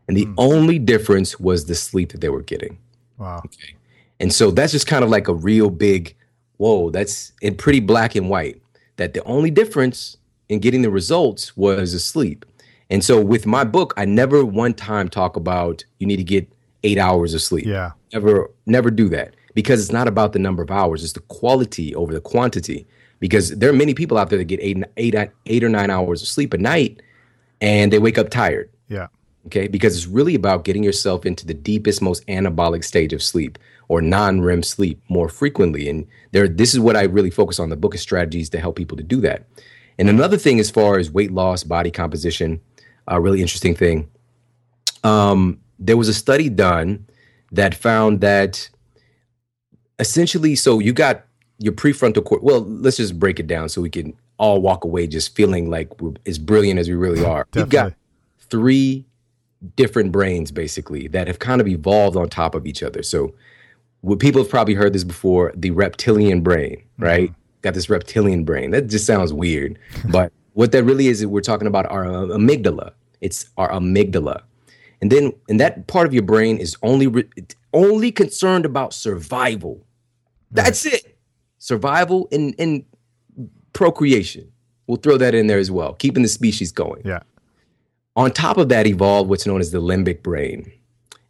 [0.08, 0.34] And the hmm.
[0.38, 2.78] only difference was the sleep that they were getting.
[3.18, 3.42] Wow.
[3.46, 3.76] Okay.
[4.20, 6.16] And so that's just kind of like a real big,
[6.58, 8.59] whoa, that's in pretty black and white.
[9.00, 10.18] That the only difference
[10.50, 12.46] in getting the results was sleep.
[12.90, 16.52] And so with my book, I never one time talk about you need to get
[16.84, 17.66] eight hours of sleep.
[17.66, 17.92] Yeah.
[18.14, 21.96] Never, never do that because it's not about the number of hours; it's the quality
[21.96, 22.86] over the quantity.
[23.20, 26.22] Because there are many people out there that get eight, eight, eight or nine hours
[26.22, 27.02] of sleep a night,
[27.62, 29.08] and they wake up tired Yeah.
[29.48, 33.58] okay because it's really about getting yourself into the deepest most anabolic stage of sleep
[33.90, 35.90] or non-rem sleep more frequently.
[35.90, 37.70] And there this is what i really focus on.
[37.70, 39.46] The book of strategies to help people to do that.
[39.98, 42.62] And another thing as far as weight loss body composition
[43.10, 44.10] a really interesting thing.
[45.04, 47.08] Um, there was a study done
[47.52, 48.70] that found that
[49.98, 51.26] essentially so you got
[51.58, 55.06] your prefrontal cortex well let's just break it down so we can all walk away
[55.08, 57.46] just feeling like we're as brilliant as we really are.
[57.54, 57.94] You've got
[58.40, 59.06] three
[59.76, 63.04] different brains basically that have kind of evolved on top of each other.
[63.04, 63.34] So
[64.02, 67.34] what people have probably heard this before, the reptilian brain, right?
[67.62, 68.72] Got this reptilian brain.
[68.72, 69.78] That just sounds weird.
[70.10, 72.92] but what that really is, we're talking about our uh, amygdala.
[73.22, 74.44] It's our amygdala.
[75.02, 77.30] And then and that part of your brain is only re-
[77.74, 79.86] only concerned about survival.
[80.52, 81.18] That's it.
[81.58, 82.84] Survival and, and
[83.74, 84.52] procreation.
[84.88, 87.04] We'll throw that in there as well, keeping the species going.
[87.06, 87.20] Yeah.
[88.16, 90.72] On top of that, evolved what's known as the limbic brain.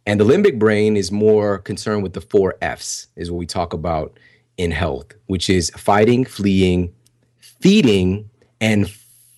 [0.06, 3.72] And the limbic brain is more concerned with the four F's, is what we talk
[3.72, 4.18] about
[4.56, 6.92] in health, which is fighting, fleeing,
[7.38, 8.28] feeding,
[8.60, 8.90] and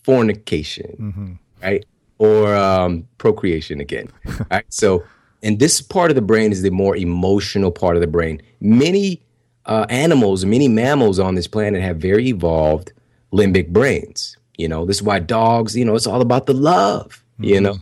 [0.05, 1.85] fornication, right?
[2.19, 4.09] Or um, procreation again.
[4.51, 4.65] right?
[4.69, 5.05] So,
[5.43, 8.41] and this part of the brain is the more emotional part of the brain.
[8.61, 9.23] Many
[9.67, 12.93] uh, animals, many mammals on this planet have very evolved
[13.33, 14.37] limbic brains.
[14.57, 17.77] You know, this is why dogs, you know, it's all about the love, you know,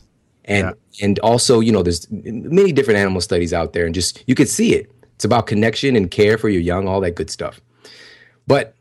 [0.44, 4.35] and and also, you know, there's many different animal studies out there, and just you
[4.35, 4.90] could see it.
[5.14, 7.61] It's about connection and care for your young, all that good stuff.
[8.46, 8.74] But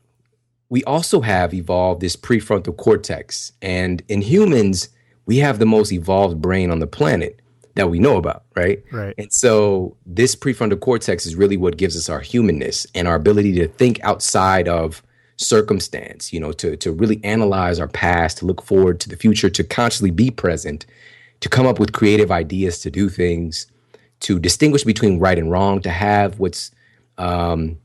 [0.69, 4.89] we also have evolved this prefrontal cortex, and in humans,
[5.25, 7.39] we have the most evolved brain on the planet
[7.75, 8.83] that we know about, right?
[8.91, 9.13] Right.
[9.17, 13.53] And so this prefrontal cortex is really what gives us our humanness and our ability
[13.53, 15.01] to think outside of
[15.37, 19.49] circumstance, you know, to to really analyze our past, to look forward to the future,
[19.49, 20.85] to consciously be present,
[21.41, 23.67] to come up with creative ideas to do things,
[24.21, 26.71] to distinguish between right and wrong, to have what's
[27.17, 27.77] um,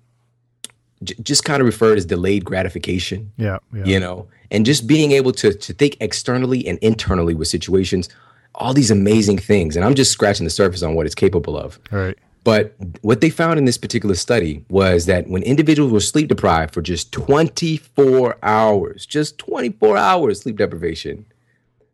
[1.03, 3.33] j- just kind of referred as delayed gratification.
[3.37, 3.85] Yeah, yeah.
[3.85, 8.09] You know, and just being able to to think externally and internally with situations,
[8.55, 9.77] all these amazing things.
[9.77, 11.79] And I'm just scratching the surface on what it's capable of.
[11.93, 12.19] All right.
[12.45, 16.75] But what they found in this particular study was that when individuals were sleep deprived
[16.75, 21.25] for just 24 hours, just 24 hours sleep deprivation,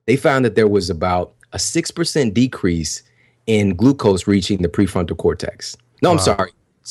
[0.07, 3.03] they found that there was about a 6% decrease
[3.47, 5.77] in glucose reaching the prefrontal cortex.
[6.03, 6.51] No, I'm sorry.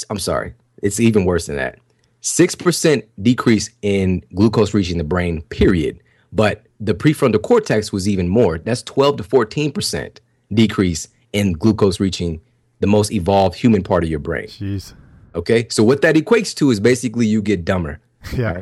[0.10, 0.54] I'm sorry.
[0.82, 1.80] It's even worse than that.
[2.22, 6.00] 6% decrease in glucose reaching the brain, period.
[6.32, 8.58] But the prefrontal cortex was even more.
[8.60, 10.18] That's 12 to 14%
[10.54, 12.42] decrease in glucose reaching
[12.80, 14.48] the most evolved human part of your brain.
[14.48, 14.94] Jeez.
[15.36, 15.68] Okay.
[15.70, 18.00] So what that equates to is basically you get dumber.
[18.36, 18.62] Yeah.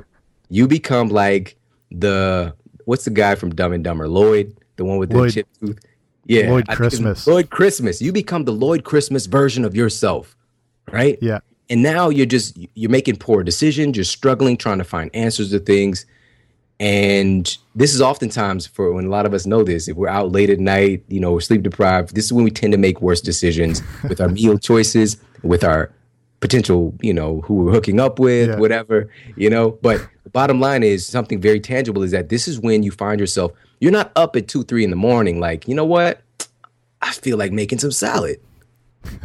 [0.49, 1.57] You become like
[1.91, 2.53] the
[2.85, 4.07] what's the guy from Dumb and Dumber?
[4.07, 5.79] Lloyd, the one with the Lloyd- chip tooth.
[6.27, 6.49] Yeah.
[6.49, 7.25] Lloyd I Christmas.
[7.25, 8.01] Lloyd Christmas.
[8.01, 10.35] You become the Lloyd Christmas version of yourself.
[10.91, 11.17] Right?
[11.21, 11.39] Yeah.
[11.69, 15.59] And now you're just you're making poor decisions, you're struggling trying to find answers to
[15.59, 16.05] things.
[16.79, 20.31] And this is oftentimes for when a lot of us know this, if we're out
[20.31, 23.01] late at night, you know, we're sleep deprived, this is when we tend to make
[23.01, 25.91] worse decisions with our meal choices, with our
[26.39, 28.57] potential, you know, who we're hooking up with, Yeah.
[28.57, 29.71] whatever, you know.
[29.81, 33.19] But the bottom line is something very tangible is that this is when you find
[33.19, 36.21] yourself, you're not up at two, three in the morning, like, you know what?
[37.01, 38.39] I feel like making some salad.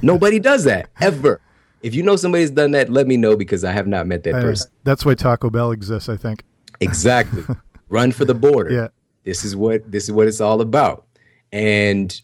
[0.03, 1.41] Nobody does that ever.
[1.83, 4.35] If you know somebody's done that, let me know because I have not met that
[4.37, 4.71] I- person.
[4.85, 6.45] that's why Taco Bell exists, I think.
[6.81, 7.43] Exactly.
[7.89, 8.71] Run for the border.
[8.73, 8.89] Yeah.
[9.25, 11.07] This is what this is what it's all about.
[11.53, 12.19] And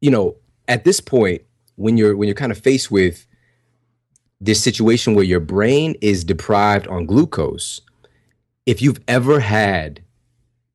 [0.00, 0.36] you know,
[0.68, 1.42] at this point
[1.76, 3.26] when you're when you're kind of faced with
[4.40, 7.80] this situation where your brain is deprived on glucose,
[8.66, 10.02] if you've ever had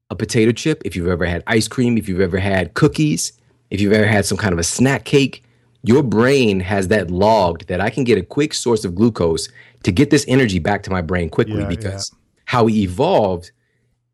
[0.10, 3.34] a potato chip, if you've ever had ice cream, if you've ever had cookies,
[3.72, 5.44] if you've ever had some kind of a snack cake,
[5.82, 9.50] your brain has that logged that I can get a quick source of glucose
[9.84, 12.12] to get this energy back to my brain quickly Yeah, because
[12.46, 13.52] how we evolved,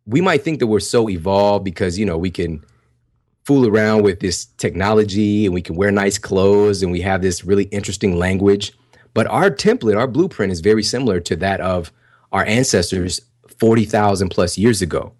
[0.06, 2.64] we might think that we're so evolved because, you know, we can
[3.46, 7.44] fool around with this technology and we can wear nice clothes and we have this
[7.44, 8.74] really interesting language.
[9.14, 11.92] But our template, our blueprint is very similar to that of
[12.32, 13.22] our ancestors
[13.60, 15.14] 40,000 plus years ago.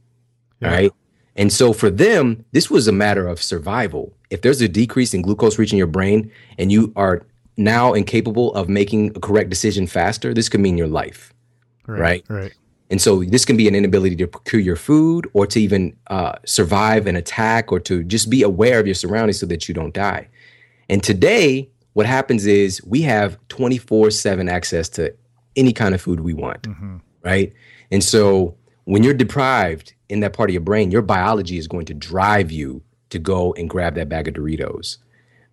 [0.62, 0.70] Yeah.
[0.70, 0.92] Right.
[1.36, 4.14] And so for them, this was a matter of survival.
[4.30, 7.26] If there's a decrease in glucose reaching your brain and you are
[7.58, 11.34] now incapable of making a correct decision faster, this could mean your life.
[11.88, 12.24] Right.
[12.30, 12.54] Right.
[12.90, 16.34] And so this can be an inability to procure your food or to even uh,
[16.46, 19.94] survive an attack or to just be aware of your surroundings so that you don't
[19.94, 20.28] die.
[20.90, 25.14] And today, what happens is we have 24 7 access to
[25.56, 26.98] any kind of food we want, mm-hmm.
[27.24, 27.54] right?
[27.92, 31.86] And so when you're deprived in that part of your brain, your biology is going
[31.86, 34.98] to drive you to go and grab that bag of Doritos.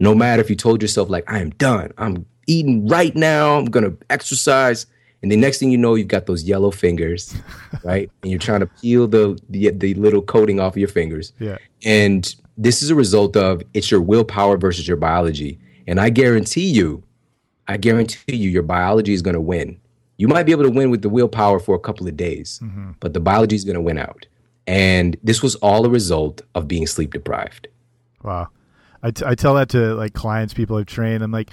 [0.01, 3.67] No matter if you told yourself, like, I am done, I'm eating right now, I'm
[3.67, 4.87] gonna exercise.
[5.23, 7.35] And the next thing you know, you've got those yellow fingers,
[7.85, 8.09] right?
[8.23, 11.33] And you're trying to peel the, the the little coating off of your fingers.
[11.41, 11.59] Yeah.
[11.85, 15.59] And this is a result of it's your willpower versus your biology.
[15.89, 17.03] And I guarantee you,
[17.67, 19.81] I guarantee you, your biology is going to win.
[20.19, 22.61] You might be able to win with the willpower for a couple of days,
[23.01, 24.27] but the biology is going to win out.
[24.67, 27.69] And this was all a result of being sleep deprived.
[28.23, 28.49] Wow.
[29.03, 31.23] I, t- I tell that to like clients, people I've trained.
[31.23, 31.51] I'm like,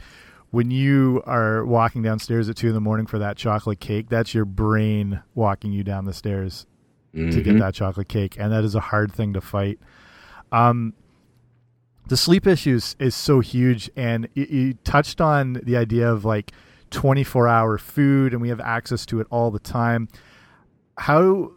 [0.50, 4.34] when you are walking downstairs at two in the morning for that chocolate cake, that's
[4.34, 6.66] your brain walking you down the stairs
[7.14, 8.36] to get that chocolate cake.
[8.38, 9.80] And that is a hard thing to fight.
[10.52, 10.94] Um,
[12.08, 13.90] the sleep issues is so huge.
[13.96, 16.52] And you, touched on the idea of like
[16.92, 20.08] 24 hour food and we have access to it all the time.
[20.98, 21.52] How,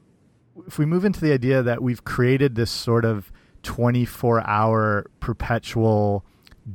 [0.66, 3.30] if we move into the idea that we've created this sort of
[3.62, 6.24] 24 hour perpetual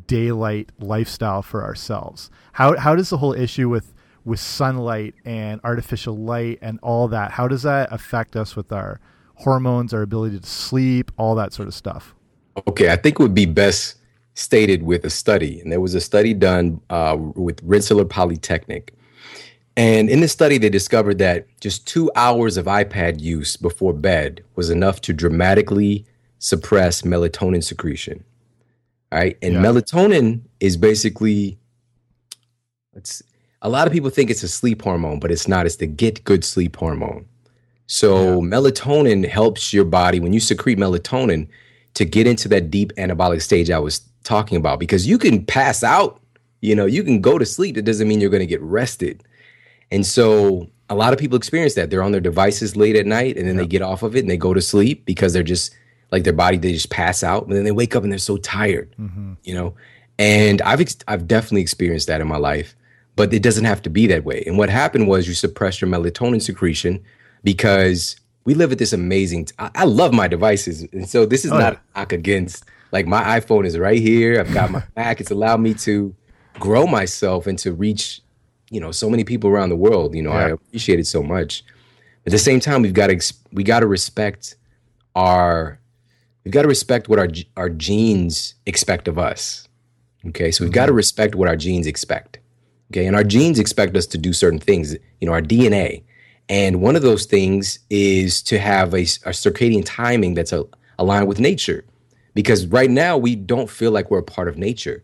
[0.07, 6.17] daylight lifestyle for ourselves, how, how does the whole issue with, with sunlight and artificial
[6.17, 8.99] light and all that, how does that affect us with our
[9.35, 12.15] hormones, our ability to sleep, all that sort of stuff?
[12.67, 13.95] Okay, I think it would be best
[14.35, 15.59] stated with a study.
[15.61, 18.93] And there was a study done uh, with Rensselaer Polytechnic.
[19.75, 24.43] And in this study, they discovered that just two hours of iPad use before bed
[24.55, 26.05] was enough to dramatically
[26.39, 28.23] suppress melatonin secretion.
[29.11, 29.37] All right.
[29.41, 29.61] And Yeah.
[29.61, 31.57] melatonin is basically,
[32.95, 33.23] it's,
[33.61, 35.65] a lot of people think it's a sleep hormone, but it's not.
[35.65, 37.25] It's the get good sleep hormone.
[37.87, 41.47] So melatonin helps your body when you secrete melatonin
[41.95, 45.83] to get into that deep anabolic stage I was talking about because you can pass
[45.83, 46.19] out,
[46.61, 47.77] you know, you can go to sleep.
[47.77, 49.23] It doesn't mean you're going to get rested.
[49.91, 51.89] And so a lot of people experience that.
[51.89, 54.29] They're on their devices late at night and then they get off of it and
[54.29, 55.75] they go to sleep because they're just
[56.11, 57.45] like their body, they just pass out.
[57.45, 59.33] And then they wake up and they're so tired, mm-hmm.
[59.43, 59.75] you know?
[60.19, 62.75] And I've, ex- I've definitely experienced that in my life,
[63.15, 64.43] but it doesn't have to be that way.
[64.45, 67.03] And what happened was you suppress your melatonin secretion
[67.43, 69.45] because we live at this amazing.
[69.45, 72.65] T- I, I love my devices, and so this is oh, not a knock against.
[72.91, 74.39] Like my iPhone is right here.
[74.39, 75.21] I've got my Mac.
[75.21, 76.15] It's allowed me to
[76.59, 78.21] grow myself and to reach,
[78.69, 80.15] you know, so many people around the world.
[80.15, 80.45] You know, yeah.
[80.45, 81.63] I appreciate it so much.
[82.25, 84.55] At the same time, we've got to we got to respect
[85.15, 85.79] our
[86.43, 89.67] we've got to respect what our our genes expect of us.
[90.27, 90.75] Okay, so we've mm-hmm.
[90.75, 92.39] got to respect what our genes expect.
[92.91, 94.93] Okay, and our genes expect us to do certain things.
[95.19, 96.03] You know, our DNA
[96.49, 100.65] and one of those things is to have a, a circadian timing that's a,
[100.99, 101.85] aligned with nature.
[102.33, 105.03] Because right now we don't feel like we're a part of nature.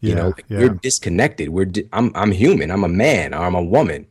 [0.00, 0.58] Yeah, you know, like yeah.
[0.58, 1.48] we're disconnected.
[1.48, 2.70] We're di- I'm I'm human.
[2.70, 3.34] I'm a man.
[3.34, 4.06] I'm a woman.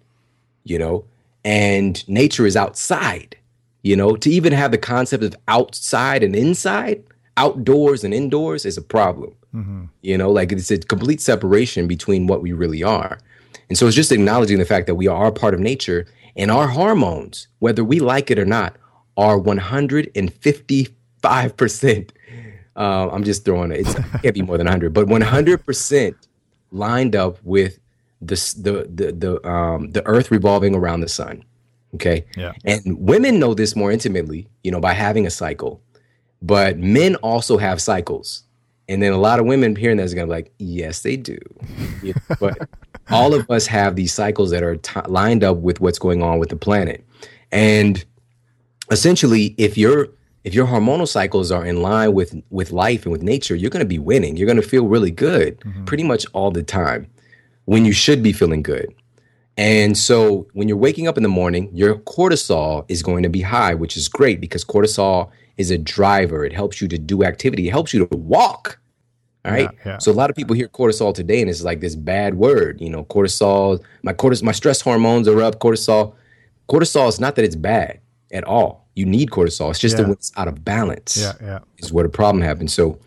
[0.64, 1.06] You know,
[1.46, 3.38] and nature is outside.
[3.84, 7.04] You know, to even have the concept of outside and inside,
[7.38, 9.34] outdoors and indoors is a problem.
[9.56, 9.86] Mm-hmm.
[10.02, 13.20] You know, like it's a complete separation between what we really are.
[13.70, 16.06] And so it's just acknowledging the fact that we are a part of nature
[16.38, 18.78] and our hormones, whether we like it or not,
[19.18, 22.10] are 155%.
[22.76, 23.80] Uh, I'm just throwing it.
[23.82, 26.16] It's, it can't be more than 100, but 100%
[26.72, 27.80] lined up with
[28.22, 31.44] the the the the um the Earth revolving around the sun.
[31.96, 32.26] Okay.
[32.36, 32.54] Yeah.
[32.66, 35.82] And women know this more intimately, you know, by having a cycle,
[36.42, 38.44] but men also have cycles.
[38.90, 41.38] And then a lot of women hearing that is gonna be like, yes, they do.
[42.40, 42.70] But
[43.10, 46.40] all of us have these cycles that are t- lined up with what's going on
[46.40, 47.06] with the planet.
[47.52, 48.04] And
[48.92, 50.10] essentially, if your
[50.44, 53.84] if your hormonal cycles are in line with with life and with nature, you're going
[53.84, 54.38] to be winning.
[54.38, 55.86] You're going to feel really good mm-hmm.
[55.86, 57.08] pretty much all the time
[57.66, 58.94] when you should be feeling good.
[59.58, 63.42] And so when you're waking up in the morning, your cortisol is going to be
[63.42, 66.46] high, which is great because cortisol is a driver.
[66.46, 67.68] It helps you to do activity.
[67.68, 68.80] It helps you to walk.
[69.48, 69.70] All right.
[69.86, 69.98] Yeah, yeah.
[70.00, 72.90] So a lot of people hear cortisol today and it's like this bad word, you
[72.90, 76.14] know, cortisol, my cortisol, my stress hormones are up, cortisol.
[76.70, 78.00] Cortisol is not that it's bad
[78.32, 78.88] at all.
[78.96, 79.70] You need cortisol.
[79.70, 80.02] It's just yeah.
[80.02, 81.60] that when it's out of balance yeah, yeah.
[81.78, 82.74] is where the problem happens.
[82.74, 83.00] So,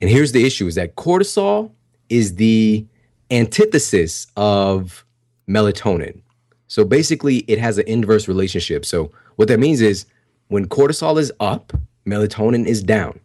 [0.00, 1.70] and here's the issue is that cortisol
[2.10, 2.84] is the
[3.30, 5.04] antithesis of
[5.48, 6.20] melatonin.
[6.68, 8.84] So basically it has an inverse relationship.
[8.84, 10.04] So what that means is
[10.48, 11.72] when cortisol is up,
[12.06, 13.18] melatonin is down.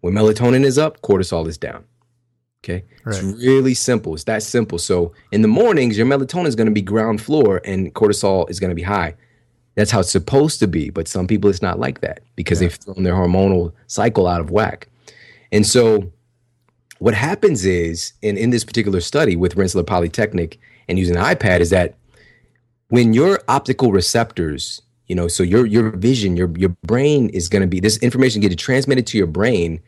[0.00, 1.84] When melatonin is up, cortisol is down.
[2.64, 2.84] Okay.
[3.04, 3.16] Right.
[3.16, 4.14] It's really simple.
[4.14, 4.78] It's that simple.
[4.78, 8.60] So in the mornings, your melatonin is going to be ground floor and cortisol is
[8.60, 9.14] going to be high.
[9.74, 10.90] That's how it's supposed to be.
[10.90, 12.68] But some people, it's not like that because yeah.
[12.68, 14.88] they've thrown their hormonal cycle out of whack.
[15.50, 16.12] And so
[16.98, 21.60] what happens is, in, in this particular study with Rensselaer Polytechnic and using an iPad,
[21.60, 21.96] is that
[22.88, 27.62] when your optical receptors, you know, so your your vision, your your brain is going
[27.62, 29.80] to be this information getting transmitted to your brain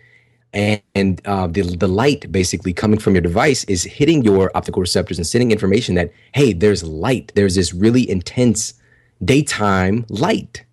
[0.54, 4.80] and, and uh, the, the light basically coming from your device is hitting your optical
[4.80, 7.32] receptors and sending information that hey there's light.
[7.34, 8.74] There's this really intense
[9.22, 10.64] daytime light.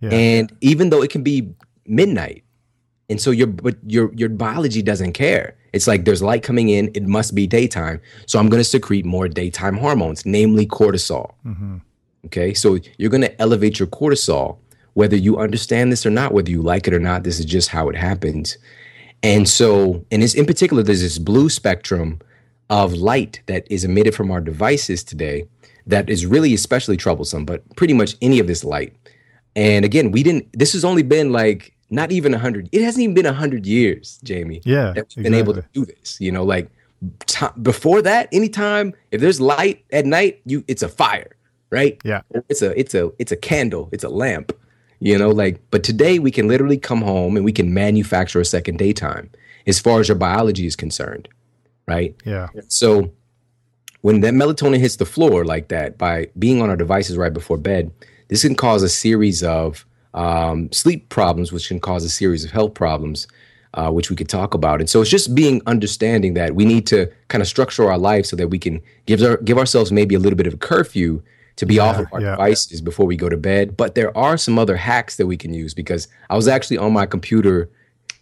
[0.00, 0.10] Yeah.
[0.12, 1.52] and even though it can be
[1.86, 2.42] midnight
[3.10, 5.56] and so your but your your biology doesn't care.
[5.72, 6.90] It's like there's light coming in.
[6.94, 8.00] It must be daytime.
[8.26, 11.32] So i'm going to secrete more daytime hormones namely cortisol.
[11.46, 11.76] Mm-hmm.
[12.26, 14.58] okay so you're going to elevate your cortisol
[14.94, 17.68] whether you understand this or not whether you like it or not this is just
[17.68, 18.58] how it happens
[19.22, 22.20] and so, and it's in particular, there's this blue spectrum
[22.70, 25.46] of light that is emitted from our devices today
[25.86, 28.94] that is really especially troublesome, but pretty much any of this light.
[29.56, 33.14] And again, we didn't, this has only been like not even 100, it hasn't even
[33.14, 34.62] been 100 years, Jamie.
[34.64, 34.92] Yeah.
[34.92, 35.22] That we've exactly.
[35.24, 36.20] been able to do this.
[36.20, 36.70] You know, like
[37.26, 41.36] t- before that, anytime, if there's light at night, you it's a fire,
[41.70, 42.00] right?
[42.04, 42.22] Yeah.
[42.48, 44.52] It's a, it's a, it's a candle, it's a lamp
[45.00, 48.44] you know like but today we can literally come home and we can manufacture a
[48.44, 49.30] second daytime
[49.66, 51.28] as far as your biology is concerned
[51.90, 52.14] right?
[52.24, 52.48] Yeah.
[52.68, 53.10] So
[54.02, 57.58] when that melatonin hits the floor like that by being on our devices right before
[57.58, 57.90] bed
[58.28, 62.50] this can cause a series of um, sleep problems which can cause a series of
[62.50, 63.26] health problems
[63.74, 64.80] uh, which we could talk about.
[64.80, 68.26] And so it's just being understanding that we need to kind of structure our life
[68.26, 71.22] so that we can give our, give ourselves maybe a little bit of a curfew
[71.60, 72.30] to be yeah, off of our yeah.
[72.30, 73.76] devices before we go to bed.
[73.76, 76.90] But there are some other hacks that we can use because I was actually on
[76.94, 77.68] my computer,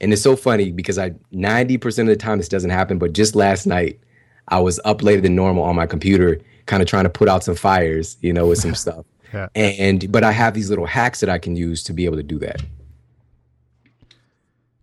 [0.00, 3.36] and it's so funny because I 90% of the time this doesn't happen, but just
[3.36, 4.00] last night
[4.48, 7.44] I was up later than normal on my computer, kind of trying to put out
[7.44, 9.06] some fires, you know, with some stuff.
[9.32, 9.46] yeah.
[9.54, 12.24] And but I have these little hacks that I can use to be able to
[12.24, 12.60] do that.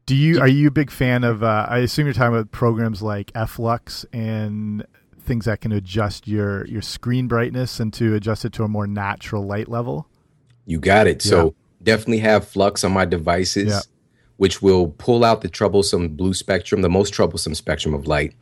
[0.06, 1.44] Do you are you a big fan of?
[1.44, 4.86] Uh, I assume you're talking about programs like Flux and
[5.26, 8.88] things that can adjust your your screen brightness and to adjust it to a more
[8.88, 10.08] natural light level.
[10.66, 11.24] You got it.
[11.26, 11.30] Yeah.
[11.30, 13.80] So definitely have Flux on my devices, yeah.
[14.38, 18.34] which will pull out the troublesome blue spectrum, the most troublesome spectrum of light.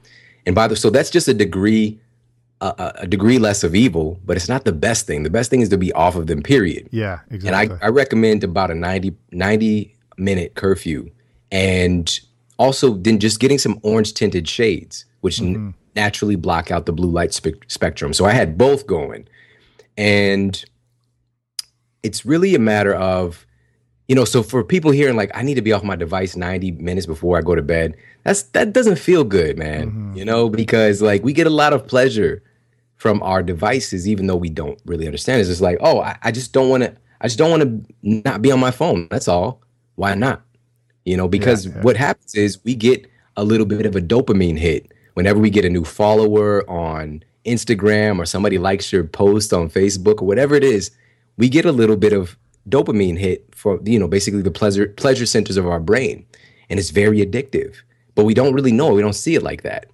[0.46, 2.00] And by the so that's just a degree
[2.62, 5.24] a, a, degree less of evil, but it's not the best thing.
[5.24, 6.88] The best thing is to be off of them, period.
[6.92, 7.48] Yeah, exactly.
[7.48, 11.12] And I, I recommend about a 90, 90 minute curfew.
[11.52, 12.20] And
[12.58, 15.72] also then just getting some orange tinted shades, which mm-hmm.
[15.96, 18.14] Naturally block out the blue light spe- spectrum.
[18.14, 19.28] So I had both going.
[19.98, 20.64] And
[22.02, 23.46] it's really a matter of,
[24.08, 26.72] you know, so for people hearing like, I need to be off my device 90
[26.72, 29.88] minutes before I go to bed, that's that doesn't feel good, man.
[29.88, 30.18] Mm-hmm.
[30.18, 32.44] You know, because like we get a lot of pleasure
[32.96, 35.42] from our devices, even though we don't really understand.
[35.42, 36.96] It's just like, oh, I, I just don't want to.
[37.22, 39.08] I just don't want to not be on my phone.
[39.10, 39.62] That's all.
[39.96, 40.42] Why not?
[41.06, 41.82] You know, because yeah, yeah.
[41.82, 43.06] what happens is we get
[43.38, 48.20] a little bit of a dopamine hit whenever we get a new follower on Instagram
[48.20, 50.92] or somebody likes your post on Facebook or whatever it is.
[51.38, 52.38] We get a little bit of
[52.70, 56.26] dopamine hit for you know basically the pleasure pleasure centers of our brain,
[56.70, 57.76] and it's very addictive.
[58.16, 58.94] But we don't really know.
[58.94, 59.88] We don't see it like that.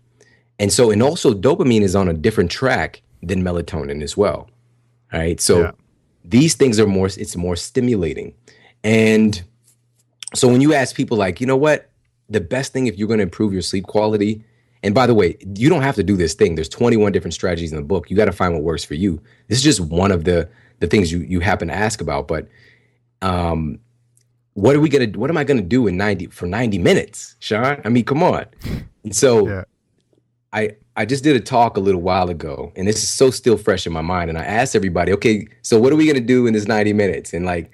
[0.59, 4.49] And so, and also dopamine is on a different track than melatonin as well.
[5.13, 5.39] All right.
[5.39, 5.71] So yeah.
[6.25, 8.33] these things are more, it's more stimulating.
[8.83, 9.41] And
[10.35, 11.89] so when you ask people like, you know what,
[12.29, 14.43] the best thing if you're going to improve your sleep quality,
[14.83, 16.55] and by the way, you don't have to do this thing.
[16.55, 18.09] There's 21 different strategies in the book.
[18.09, 19.21] You got to find what works for you.
[19.47, 20.49] This is just one of the
[20.79, 22.27] the things you you happen to ask about.
[22.27, 22.47] But
[23.21, 23.79] um,
[24.53, 25.07] what are we gonna?
[25.07, 27.81] What am I gonna do in 90 for 90 minutes, Shawn?
[27.83, 28.45] I mean, come on.
[29.03, 29.63] And so yeah.
[30.53, 33.57] I I just did a talk a little while ago, and this is so still
[33.57, 34.29] fresh in my mind.
[34.29, 37.33] And I asked everybody, okay, so what are we gonna do in this 90 minutes?
[37.33, 37.69] And like,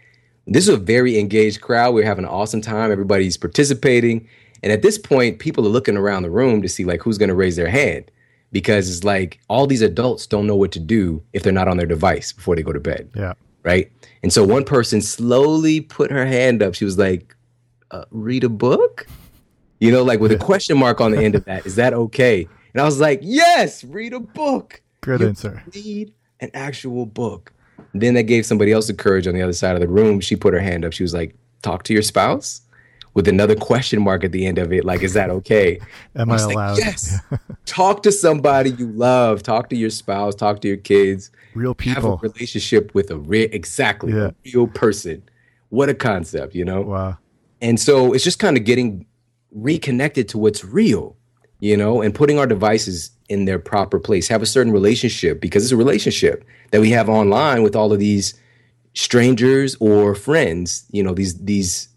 [0.47, 1.93] this is a very engaged crowd.
[1.93, 2.91] We're having an awesome time.
[2.91, 4.28] Everybody's participating.
[4.64, 7.36] And at this point, people are looking around the room to see like who's gonna
[7.36, 8.12] raise their hand.
[8.51, 11.78] Because it's like all these adults don't know what to do if they're not on
[11.78, 13.10] their device before they go to bed.
[13.14, 13.34] Yeah.
[13.64, 13.91] Right.
[14.24, 16.74] And so one person slowly put her hand up.
[16.74, 17.36] She was like,
[17.91, 19.08] uh, read a book?
[19.80, 21.66] You know, like with a question mark on the end of that.
[21.66, 22.47] Is that okay?
[22.74, 24.82] And I was like, yes, read a book.
[25.01, 25.64] Good you answer.
[25.74, 27.51] Read an actual book.
[27.93, 30.20] And then that gave somebody else the courage on the other side of the room.
[30.22, 30.93] She put her hand up.
[30.93, 32.62] She was like, talk to your spouse
[33.16, 34.86] with another question mark at the end of it.
[34.86, 35.80] Like, is that okay?
[36.16, 36.72] Am I, I allowed?
[36.72, 37.20] Like, yes.
[37.66, 39.41] talk to somebody you love.
[39.41, 40.36] Talk to your spouse.
[40.36, 41.32] Talk to your kids.
[41.55, 42.18] Real people.
[42.18, 44.28] Have a relationship with a real, exactly, yeah.
[44.28, 45.24] a real person.
[45.70, 46.82] What a concept, you know?
[46.82, 47.18] Wow.
[47.61, 49.07] And so it's just kind of getting
[49.51, 51.18] reconnected to what's real
[51.59, 55.63] you know, and putting our devices in their proper place, have a certain relationship because
[55.63, 58.34] it's a relationship that we have online with all of these
[58.93, 61.89] strangers or friends, you know, these these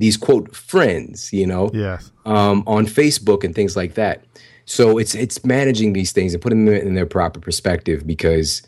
[0.00, 2.10] these quote friends, you know, yes.
[2.26, 4.24] um, on Facebook and things like that.
[4.64, 8.62] So it's it's managing these things and putting them in their proper perspective because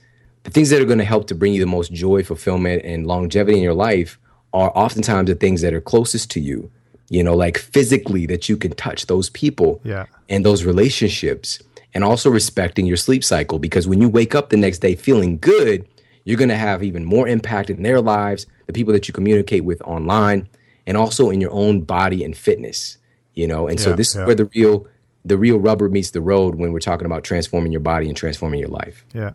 [0.45, 3.07] the things that are going to help to bring you the most joy, fulfillment, and
[3.07, 4.18] longevity in your life
[4.53, 6.70] are oftentimes the things that are closest to you
[7.12, 10.07] you know, like physically that you can touch those people yeah.
[10.30, 11.59] and those relationships
[11.93, 15.37] and also respecting your sleep cycle because when you wake up the next day feeling
[15.37, 15.87] good,
[16.24, 19.62] you're going to have even more impact in their lives, the people that you communicate
[19.62, 20.49] with online,
[20.87, 22.99] and also in your own body and fitness,
[23.35, 23.68] you know.
[23.68, 24.22] And yeah, so this yeah.
[24.22, 24.87] is where the real
[25.24, 28.61] the real rubber meets the road when we're talking about transforming your body and transforming
[28.61, 29.05] your life.
[29.14, 29.33] Yeah.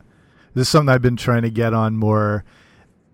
[0.54, 2.44] This is something I've been trying to get on more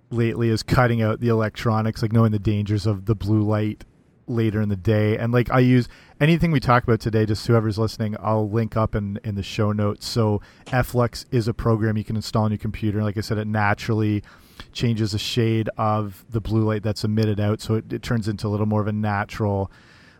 [0.09, 3.83] lately is cutting out the electronics, like knowing the dangers of the blue light
[4.27, 5.17] later in the day.
[5.17, 5.87] And like I use
[6.21, 9.71] anything we talk about today, just whoever's listening, I'll link up in, in the show
[9.71, 10.07] notes.
[10.07, 10.41] So
[10.83, 13.03] Flux is a program you can install on your computer.
[13.03, 14.23] Like I said, it naturally
[14.71, 17.61] changes the shade of the blue light that's emitted out.
[17.61, 19.71] So it, it turns into a little more of a natural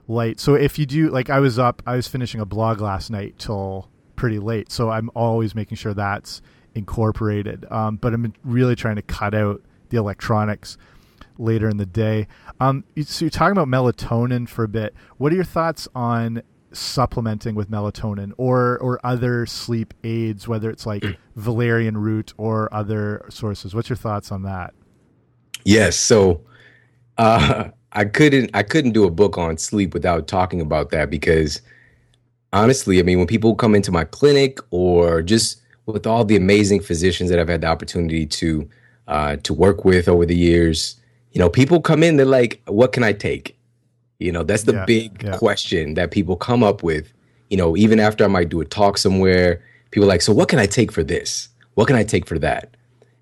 [0.07, 0.39] light.
[0.39, 3.36] So if you do, like I was up, I was finishing a blog last night
[3.38, 4.71] till pretty late.
[4.71, 6.41] So I'm always making sure that's
[6.75, 7.65] incorporated.
[7.71, 10.77] Um, but I'm really trying to cut out the electronics
[11.38, 12.27] later in the day.
[12.59, 14.93] Um, so you're talking about melatonin for a bit.
[15.17, 16.43] What are your thoughts on
[16.74, 21.03] supplementing with melatonin or or other sleep aids, whether it's like
[21.36, 23.74] valerian root or other sources?
[23.74, 24.74] What's your thoughts on that?
[25.65, 25.97] Yes.
[25.97, 26.41] So
[27.17, 31.61] uh, I couldn't I couldn't do a book on sleep without talking about that because
[32.51, 36.82] honestly, I mean, when people come into my clinic or just with all the amazing
[36.82, 38.69] physicians that I've had the opportunity to
[39.07, 40.95] uh, to work with over the years,
[41.32, 43.57] you know, people come in, they're like, what can I take?
[44.24, 45.38] You know, that's the yeah, big yeah.
[45.38, 47.11] question that people come up with.
[47.49, 49.61] You know, even after I might do a talk somewhere,
[49.91, 51.49] people are like, so what can I take for this?
[51.76, 52.76] What can I take for that?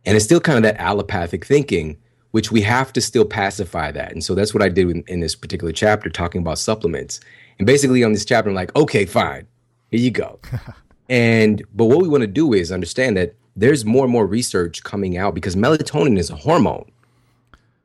[0.05, 1.97] And it's still kind of that allopathic thinking
[2.31, 4.11] which we have to still pacify that.
[4.11, 7.19] And so that's what I did in, in this particular chapter, talking about supplements.
[7.59, 9.47] And basically, on this chapter, I'm like, okay, fine,
[9.91, 10.39] here you go.
[11.09, 14.83] and but what we want to do is understand that there's more and more research
[14.83, 16.89] coming out because melatonin is a hormone.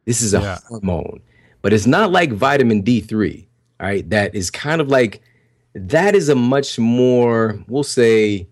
[0.04, 0.58] This is a yeah.
[0.68, 1.20] hormone,
[1.66, 3.44] but it's not like vitamin D3,
[3.80, 4.08] all right?
[4.08, 5.20] That is kind of like
[5.74, 8.46] that is a much more, we'll say,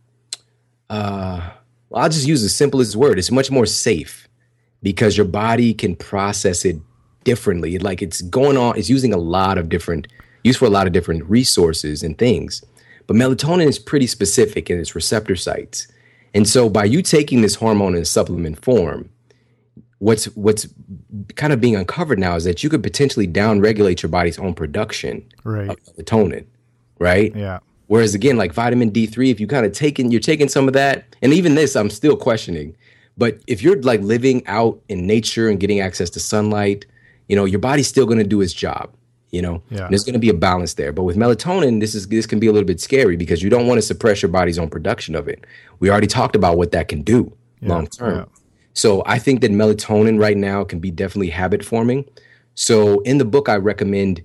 [0.90, 1.48] uh,
[1.94, 3.20] I'll just use the simplest word.
[3.20, 4.26] It's much more safe
[4.82, 6.76] because your body can process it
[7.22, 7.78] differently.
[7.78, 10.08] Like it's going on, it's using a lot of different,
[10.42, 12.64] used for a lot of different resources and things.
[13.06, 15.86] But melatonin is pretty specific in its receptor sites.
[16.34, 19.08] And so by you taking this hormone in supplement form,
[20.04, 20.68] what's what's
[21.34, 25.26] kind of being uncovered now is that you could potentially downregulate your body's own production
[25.44, 25.70] right.
[25.70, 26.44] of melatonin,
[26.98, 27.34] right?
[27.34, 27.60] Yeah.
[27.86, 31.16] Whereas again, like vitamin D3, if you kind of taking you're taking some of that,
[31.22, 32.76] and even this, I'm still questioning.
[33.16, 36.84] But if you're like living out in nature and getting access to sunlight,
[37.28, 38.94] you know, your body's still going to do its job.
[39.30, 39.88] You know, yeah.
[39.88, 40.92] there's going to be a balance there.
[40.92, 43.66] But with melatonin, this is this can be a little bit scary because you don't
[43.66, 45.46] want to suppress your body's own production of it.
[45.80, 47.68] We already talked about what that can do yeah.
[47.70, 48.18] long term.
[48.18, 48.24] Yeah.
[48.74, 52.04] So I think that melatonin right now can be definitely habit forming.
[52.54, 54.22] So in the book, I recommend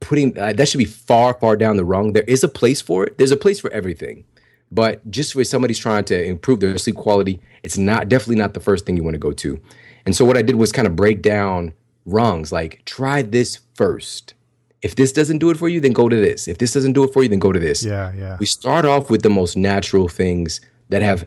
[0.00, 2.12] putting uh, that should be far, far down the rung.
[2.12, 3.18] There is a place for it.
[3.18, 4.24] There's a place for everything.
[4.72, 8.60] But just for somebody's trying to improve their sleep quality, it's not definitely not the
[8.60, 9.60] first thing you want to go to.
[10.04, 11.72] And so what I did was kind of break down
[12.04, 14.34] rungs like try this first.
[14.82, 16.46] If this doesn't do it for you, then go to this.
[16.46, 17.84] If this doesn't do it for you, then go to this.
[17.84, 18.36] Yeah, yeah.
[18.38, 20.60] We start off with the most natural things
[20.90, 21.26] that have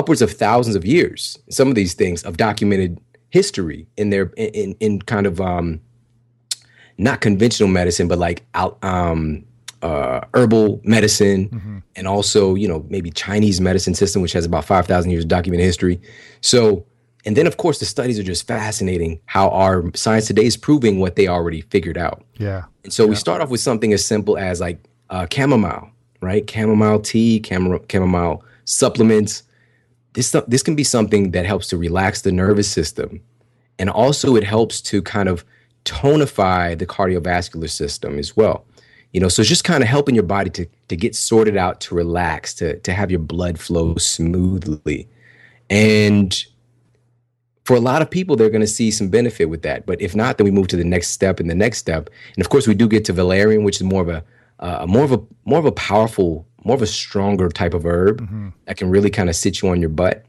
[0.00, 1.38] upwards of thousands of years.
[1.50, 2.98] Some of these things of documented
[3.28, 5.80] history in their in in kind of um
[6.96, 9.44] not conventional medicine, but like out um
[9.82, 11.78] uh, herbal medicine mm-hmm.
[11.96, 15.64] and also you know maybe chinese medicine system which has about 5000 years of documented
[15.64, 15.98] history
[16.42, 16.84] so
[17.24, 20.98] and then of course the studies are just fascinating how our science today is proving
[20.98, 23.08] what they already figured out yeah and so yeah.
[23.08, 24.78] we start off with something as simple as like
[25.08, 25.90] uh, chamomile
[26.20, 29.44] right chamomile tea chamomile, chamomile supplements
[30.14, 33.20] this this can be something that helps to relax the nervous system.
[33.78, 35.44] And also it helps to kind of
[35.84, 38.66] tonify the cardiovascular system as well.
[39.12, 41.80] You know so it's just kind of helping your body to to get sorted out
[41.82, 45.08] to relax to to have your blood flow smoothly.
[45.68, 46.44] And
[47.64, 49.86] for a lot of people they're going to see some benefit with that.
[49.86, 52.10] But if not then we move to the next step and the next step.
[52.34, 54.24] And of course we do get to valerian which is more of a
[54.60, 58.20] uh, more of a more of a powerful more of a stronger type of herb
[58.20, 58.48] mm-hmm.
[58.66, 60.24] that can really kind of sit you on your butt.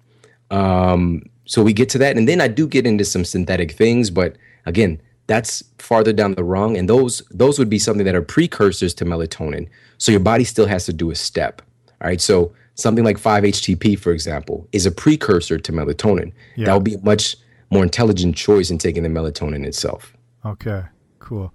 [0.49, 4.09] Um, so we get to that and then i do get into some synthetic things
[4.09, 5.01] but again
[5.31, 9.05] that's farther down the rung and those those would be something that are precursors to
[9.05, 9.69] melatonin.
[9.97, 11.61] So your body still has to do a step
[12.01, 12.19] all right?
[12.19, 16.33] So something like 5-htp for example is a precursor to melatonin.
[16.57, 16.65] Yeah.
[16.65, 17.37] that would be a much
[17.69, 20.13] more intelligent choice in taking the melatonin itself.
[20.45, 20.83] Okay
[21.19, 21.53] cool.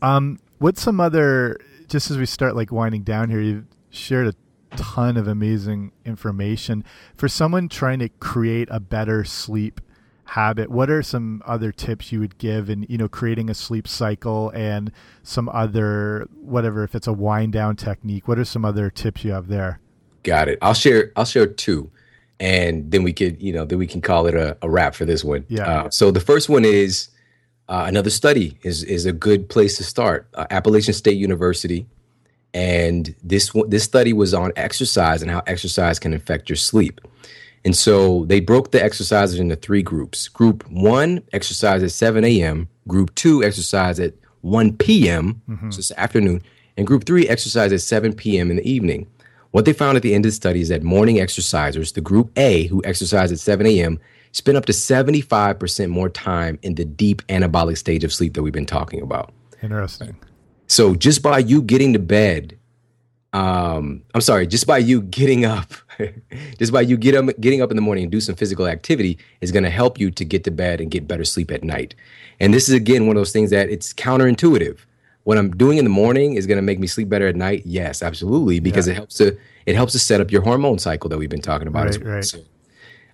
[0.00, 1.58] Um what's some other
[1.88, 4.34] just as we start like winding down here shared a
[4.76, 6.84] ton of amazing information.
[7.16, 9.80] For someone trying to create a better sleep
[10.30, 13.88] habit what are some other tips you would give in you know creating a sleep
[13.88, 14.92] cycle and
[15.24, 19.32] some other whatever if it's a wind down technique what are some other tips you
[19.32, 19.80] have there?
[20.22, 20.58] Got it.
[20.62, 21.90] I'll share i'll share two
[22.38, 25.04] and then we could you know then we can call it a, a wrap for
[25.04, 25.44] this one.
[25.48, 25.68] Yeah.
[25.68, 27.08] Uh, so the first one is
[27.68, 30.28] uh, another study is is a good place to start.
[30.34, 31.86] Uh, appalachian state university
[32.52, 37.00] and this this study was on exercise and how exercise can affect your sleep
[37.64, 40.28] and so they broke the exercises into three groups.
[40.28, 42.68] Group one, exercise at 7 a.m.
[42.88, 45.70] Group two, exercise at 1 p.m., mm-hmm.
[45.70, 46.42] so it's afternoon.
[46.76, 48.50] And group three, exercise at 7 p.m.
[48.50, 49.06] in the evening.
[49.50, 52.30] What they found at the end of the study is that morning exercisers, the group
[52.38, 53.98] A, who exercise at 7 a.m.,
[54.32, 58.52] spend up to 75% more time in the deep anabolic stage of sleep that we've
[58.52, 59.32] been talking about.
[59.60, 60.16] Interesting.
[60.80, 62.56] So just by you getting to bed
[63.34, 65.70] um, I'm sorry, just by you getting up,
[66.58, 69.18] just by you get up, getting up in the morning and do some physical activity
[69.42, 71.94] is going to help you to get to bed and get better sleep at night.
[72.40, 74.78] And this is again one of those things that it's counterintuitive.
[75.24, 77.62] What I'm doing in the morning is going to make me sleep better at night.
[77.66, 78.94] Yes, absolutely, because yeah.
[78.94, 81.68] it helps to it helps to set up your hormone cycle that we've been talking
[81.68, 82.14] about right, as well.
[82.14, 82.24] Right.
[82.24, 82.40] So,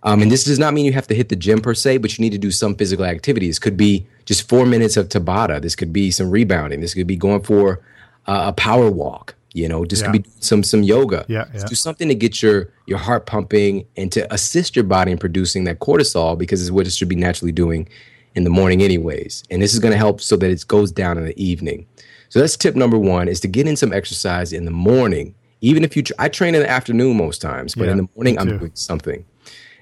[0.05, 2.17] um, and this does not mean you have to hit the gym per se, but
[2.17, 3.59] you need to do some physical activities.
[3.59, 5.62] Could be just four minutes of Tabata.
[5.62, 6.81] This could be some rebounding.
[6.81, 7.81] This could be going for
[8.27, 9.35] uh, a power walk.
[9.55, 10.12] You know, just yeah.
[10.12, 11.24] be some some yoga.
[11.29, 11.64] Yeah, yeah.
[11.64, 15.64] Do something to get your your heart pumping and to assist your body in producing
[15.64, 17.89] that cortisol because it's what it should be naturally doing
[18.35, 19.45] in the morning, anyways.
[19.51, 21.87] And this is going to help so that it goes down in the evening.
[22.29, 25.35] So that's tip number one: is to get in some exercise in the morning.
[25.62, 28.09] Even if you, tr- I train in the afternoon most times, but yeah, in the
[28.14, 29.24] morning I'm doing something.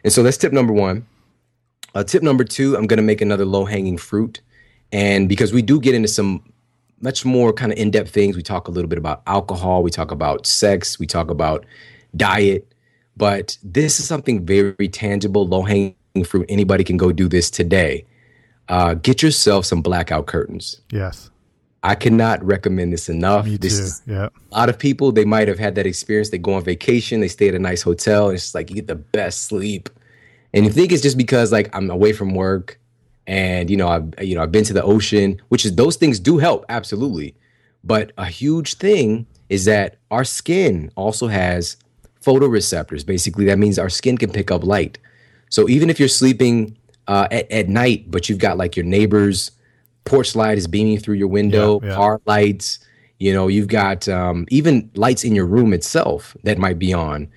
[0.04, 1.04] And so that's tip number one.
[1.94, 4.40] Uh, tip number two, I'm going to make another low hanging fruit.
[4.92, 6.42] And because we do get into some
[7.00, 9.90] much more kind of in depth things, we talk a little bit about alcohol, we
[9.90, 11.64] talk about sex, we talk about
[12.16, 12.66] diet.
[13.16, 16.46] But this is something very tangible, low hanging fruit.
[16.48, 18.04] Anybody can go do this today.
[18.68, 20.80] Uh, get yourself some blackout curtains.
[20.90, 21.30] Yes.
[21.84, 23.44] I cannot recommend this enough.
[23.44, 24.12] Me this too.
[24.12, 24.28] Yeah.
[24.50, 26.30] A lot of people they might have had that experience.
[26.30, 28.76] They go on vacation, they stay at a nice hotel, and it's just like you
[28.76, 29.90] get the best sleep.
[30.54, 32.78] And you think it's just because like I'm away from work,
[33.26, 36.18] and you know I've you know I've been to the ocean, which is those things
[36.20, 37.34] do help absolutely.
[37.82, 41.76] But a huge thing is that our skin also has
[42.24, 43.04] photoreceptors.
[43.04, 44.98] Basically, that means our skin can pick up light.
[45.50, 46.76] So even if you're sleeping
[47.08, 49.50] uh, at, at night, but you've got like your neighbor's
[50.04, 51.94] porch light is beaming through your window, Yeah, yeah.
[51.94, 52.78] car lights,
[53.18, 57.28] you know, you've got um, even lights in your room itself that might be on.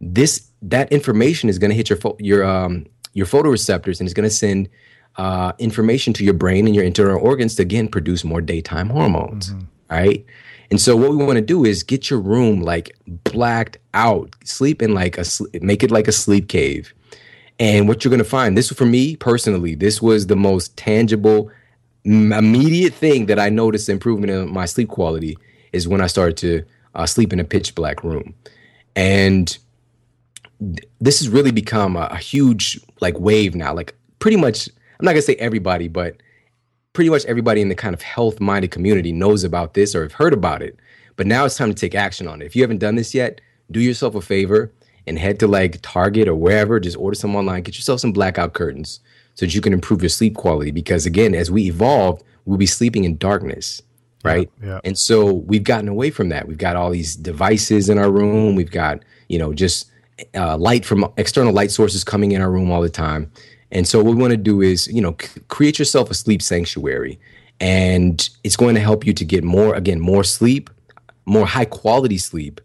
[0.00, 4.14] This that information is going to hit your pho- your um, your photoreceptors and it's
[4.14, 4.68] going to send
[5.16, 9.52] uh, information to your brain and your internal organs to again produce more daytime hormones.
[9.90, 10.26] Right.
[10.70, 14.82] And so what we want to do is get your room like blacked out, sleep
[14.82, 15.24] in like a
[15.60, 16.92] make it like a sleep cave.
[17.58, 21.50] And what you're going to find, this for me personally, this was the most tangible,
[22.04, 25.38] immediate thing that I noticed improvement in my sleep quality
[25.72, 28.34] is when I started to uh, sleep in a pitch black room.
[28.94, 29.56] And
[31.00, 33.74] this has really become a, a huge like wave now.
[33.74, 36.16] Like pretty much, I'm not gonna say everybody, but
[36.92, 40.12] pretty much everybody in the kind of health minded community knows about this or have
[40.12, 40.78] heard about it.
[41.16, 42.46] But now it's time to take action on it.
[42.46, 43.40] If you haven't done this yet,
[43.70, 44.72] do yourself a favor
[45.06, 48.54] and head to like Target or wherever, just order some online, get yourself some blackout
[48.54, 49.00] curtains
[49.34, 50.70] so that you can improve your sleep quality.
[50.70, 53.82] Because again, as we evolved, we'll be sleeping in darkness,
[54.24, 54.50] right?
[54.62, 54.80] yeah.
[54.84, 56.48] And so we've gotten away from that.
[56.48, 58.56] We've got all these devices in our room.
[58.56, 59.90] We've got, you know, just
[60.34, 63.30] uh, light from external light sources coming in our room all the time.
[63.70, 66.40] And so what we want to do is, you know, c- create yourself a sleep
[66.40, 67.18] sanctuary.
[67.60, 70.70] And it's going to help you to get more, again, more sleep,
[71.24, 72.60] more high quality sleep,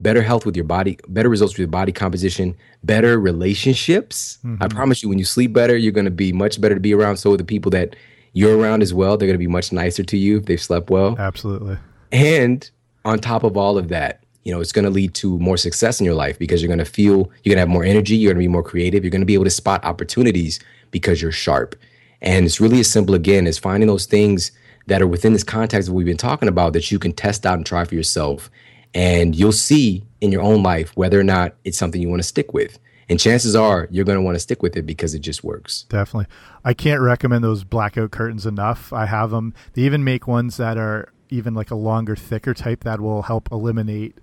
[0.00, 4.38] better health with your body, better results with your body composition, better relationships.
[4.60, 6.94] I promise you, when you sleep better, you're going to be much better to be
[6.94, 7.16] around.
[7.16, 7.96] So are the people that
[8.32, 10.88] you're around as well, they're going to be much nicer to you if they've slept
[10.90, 11.16] well.
[11.18, 11.78] Absolutely.
[12.12, 12.70] And
[13.04, 16.00] on top of all of that, you know, it's going to lead to more success
[16.00, 18.32] in your life because you're going to feel, you're going to have more energy, you're
[18.32, 20.58] going to be more creative, you're going to be able to spot opportunities
[20.90, 21.76] because you're sharp.
[22.22, 24.50] And it's really as simple again as finding those things
[24.86, 27.58] that are within this context that we've been talking about that you can test out
[27.58, 28.50] and try for yourself.
[28.94, 32.26] And you'll see in your own life whether or not it's something you want to
[32.26, 32.78] stick with.
[33.10, 35.84] And chances are you're going to want to stick with it because it just works.
[35.90, 36.34] Definitely.
[36.64, 38.94] I can't recommend those blackout curtains enough.
[38.94, 39.52] I have them.
[39.74, 43.52] They even make ones that are even like a longer, thicker type that will help
[43.52, 44.16] eliminate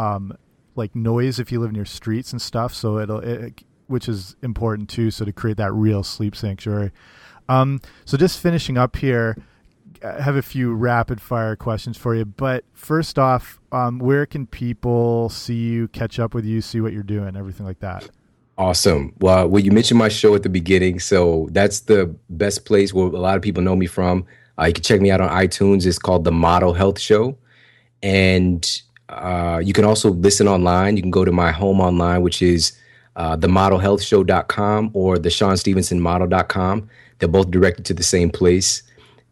[0.00, 0.36] um,
[0.76, 2.74] like noise if you live near streets and stuff.
[2.74, 5.10] So it'll, it, which is important too.
[5.10, 6.90] So to create that real sleep sanctuary.
[7.48, 9.36] Um, so just finishing up here,
[10.02, 12.24] I have a few rapid fire questions for you.
[12.24, 16.92] But first off, um, where can people see you, catch up with you, see what
[16.92, 18.08] you're doing, everything like that?
[18.56, 19.14] Awesome.
[19.20, 23.06] Well, well, you mentioned my show at the beginning, so that's the best place where
[23.06, 24.24] a lot of people know me from.
[24.58, 25.86] Uh, you can check me out on iTunes.
[25.86, 27.38] It's called the Model Health Show,
[28.02, 30.96] and uh, you can also listen online.
[30.96, 32.78] You can go to my home online, which is
[33.16, 36.88] uh, themodelhealthshow.com or the Shawn Stevenson Model.com.
[37.18, 38.82] They're both directed to the same place,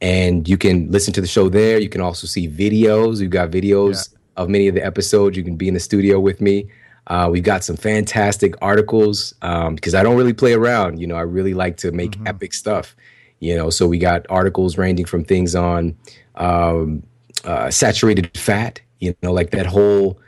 [0.01, 1.79] and you can listen to the show there.
[1.79, 3.21] You can also see videos.
[3.21, 5.37] We've got videos of many of the episodes.
[5.37, 6.69] You can be in the studio with me.
[7.07, 10.99] Uh, we've got some fantastic articles um, because I don't really play around.
[10.99, 12.95] You know, I really like to make epic stuff.
[13.41, 15.97] You know, so we got articles ranging from things on
[16.35, 17.03] um,
[17.45, 18.81] uh, saturated fat.
[19.01, 20.19] You know, like that whole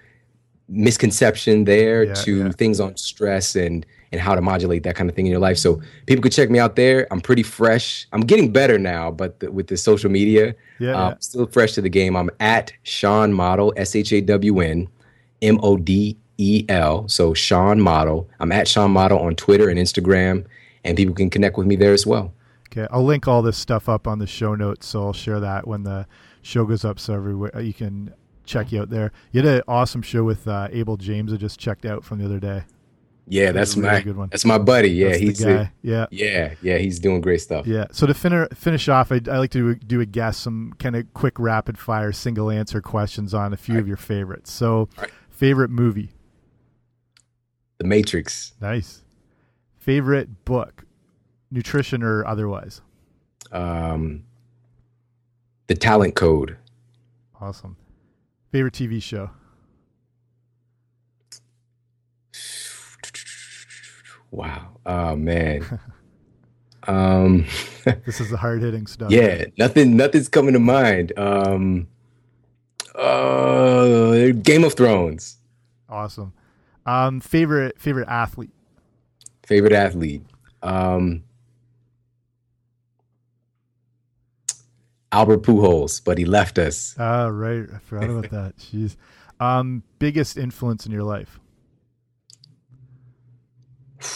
[0.68, 2.50] misconception there Yeah, to yeah.
[2.52, 5.56] things on stress and and how to modulate that kind of thing in your life.
[5.56, 7.06] So people could check me out there.
[7.12, 8.08] I'm pretty fresh.
[8.12, 11.14] I'm getting better now, but the, with the social media, Yeah, uh, yeah.
[11.20, 12.16] still fresh to the game.
[12.16, 14.88] I'm at Shawn Model, S H A W N
[15.42, 17.06] M O D E L.
[17.08, 18.28] So Shawn Model.
[18.40, 20.44] I'm at Shawn Model on Twitter and Instagram,
[20.84, 22.32] and people can connect with me there as well.
[22.72, 25.68] Okay, I'll link all this stuff up on the show notes, so I'll share that
[25.68, 26.06] when the
[26.42, 28.12] show goes up, so everywhere you can
[28.50, 29.12] check you out there.
[29.32, 31.32] You had an awesome show with uh, Abel James.
[31.32, 32.64] I just checked out from the other day.
[33.28, 34.28] Yeah, that's a really my good one.
[34.30, 34.90] that's my buddy.
[34.90, 35.50] Yeah, That's the he's guy.
[35.50, 37.64] a- yeah, yeah, yeah, he's doing great stuff.
[37.64, 37.84] yeah.
[37.92, 41.12] So to fin- finish off, I, I like to do a guess, some kind of
[41.14, 44.50] quick, rapid fire, single answer questions on a few of your favorites.
[44.50, 45.10] So, right.
[45.28, 46.10] favorite movie,
[47.78, 48.54] The Matrix.
[48.60, 49.04] nice.
[49.78, 50.84] Favorite book,
[51.52, 52.80] nutrition or otherwise,
[53.52, 54.24] Um,
[55.68, 56.56] the Talent Code.
[57.40, 57.76] awesome.
[58.50, 59.30] Favorite TV show,
[64.30, 64.78] Wow.
[64.86, 65.80] Oh man.
[66.88, 67.44] Um,
[68.06, 69.10] this is the hard hitting stuff.
[69.10, 71.12] Yeah, nothing, nothing's coming to mind.
[71.16, 71.88] Um,
[72.94, 75.36] uh, Game of Thrones.
[75.90, 76.32] Awesome.
[76.86, 78.50] Um, favorite favorite athlete.
[79.44, 80.22] Favorite athlete.
[80.62, 81.22] Um,
[85.12, 86.94] Albert Pujols, but he left us.
[86.98, 87.66] Ah, right.
[87.74, 88.56] I forgot about that.
[88.58, 88.96] Jeez.
[89.40, 91.40] Um, biggest influence in your life.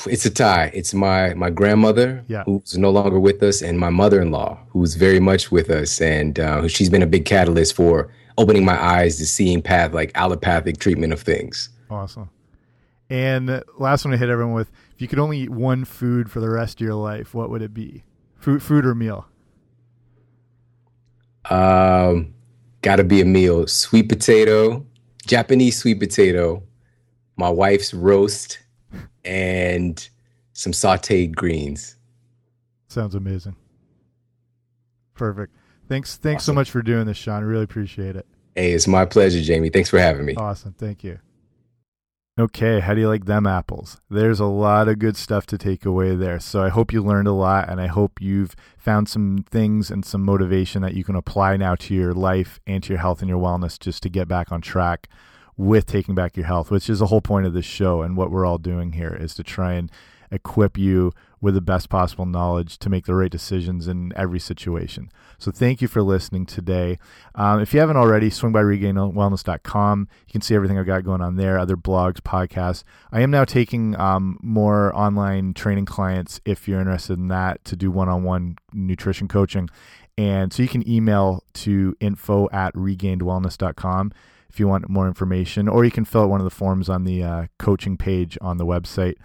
[0.06, 0.70] It's a tie.
[0.72, 2.44] It's my my grandmother, yeah.
[2.44, 6.00] who's no longer with us, and my mother in law, who's very much with us,
[6.00, 10.10] and uh, she's been a big catalyst for opening my eyes to seeing path like
[10.14, 11.68] allopathic treatment of things.
[11.90, 12.30] Awesome.
[13.10, 16.40] And last one to hit everyone with: if you could only eat one food for
[16.40, 18.04] the rest of your life, what would it be?
[18.36, 19.26] Food, food or meal?
[21.50, 22.34] Um,
[22.82, 24.86] got to be a meal: sweet potato,
[25.26, 26.62] Japanese sweet potato,
[27.36, 28.60] my wife's roast,
[29.24, 30.08] and
[30.52, 31.96] some sautéed greens.
[32.88, 33.56] Sounds amazing.
[35.14, 35.54] Perfect.
[35.88, 36.16] Thanks.
[36.16, 36.52] Thanks awesome.
[36.52, 37.42] so much for doing this, Shawn.
[37.42, 38.26] I really appreciate it.
[38.54, 39.68] Hey, it's my pleasure, Jamie.
[39.68, 40.34] Thanks for having me.
[40.36, 40.74] Awesome.
[40.78, 41.18] Thank you.
[42.36, 44.00] Okay, how do you like them apples?
[44.10, 46.40] There's a lot of good stuff to take away there.
[46.40, 50.04] So I hope you learned a lot and I hope you've found some things and
[50.04, 53.28] some motivation that you can apply now to your life and to your health and
[53.28, 55.08] your wellness just to get back on track
[55.56, 58.32] with taking back your health, which is the whole point of this show and what
[58.32, 59.88] we're all doing here is to try and
[60.32, 61.12] equip you
[61.44, 65.10] with the best possible knowledge to make the right decisions in every situation.
[65.38, 66.98] So thank you for listening today.
[67.34, 70.08] Um, if you haven't already, swing by regainedwellness.com.
[70.26, 72.82] You can see everything I've got going on there, other blogs, podcasts.
[73.12, 77.76] I am now taking um, more online training clients if you're interested in that to
[77.76, 79.68] do one-on-one nutrition coaching.
[80.16, 84.12] And so you can email to info at regainedwellness.com
[84.48, 87.04] if you want more information, or you can fill out one of the forms on
[87.04, 89.16] the uh, coaching page on the website.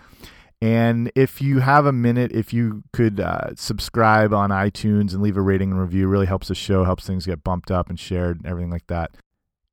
[0.61, 5.37] And if you have a minute, if you could uh, subscribe on iTunes and leave
[5.37, 8.37] a rating and review, really helps the show, helps things get bumped up and shared
[8.37, 9.15] and everything like that.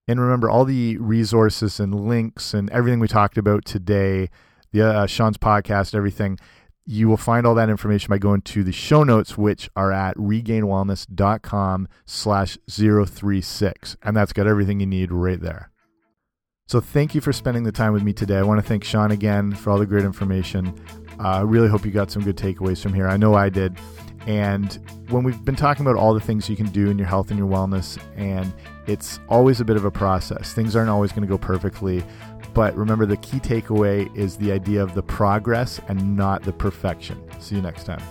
[0.06, 4.30] And remember, all the resources and links and everything we talked about today,
[4.70, 6.38] the uh, Shawn's podcast, everything,
[6.84, 10.16] you will find all that information by going to the show notes, which are at
[10.16, 13.96] regainedwellness.com slash 036.
[14.04, 15.70] And that's got everything you need right there.
[16.68, 18.38] So thank you for spending the time with me today.
[18.38, 20.74] I want to thank Shawn again for all the great information.
[21.20, 23.06] Uh, I really hope you got some good takeaways from here.
[23.06, 23.78] I know I did.
[24.26, 24.76] And
[25.08, 27.38] when we've been talking about all the things you can do in your health and
[27.38, 28.52] your wellness, and
[28.88, 30.52] it's always a bit of a process.
[30.54, 32.02] Things aren't always going to go perfectly.
[32.52, 37.22] But remember, the key takeaway is the idea of the progress and not the perfection.
[37.38, 38.02] See you next time.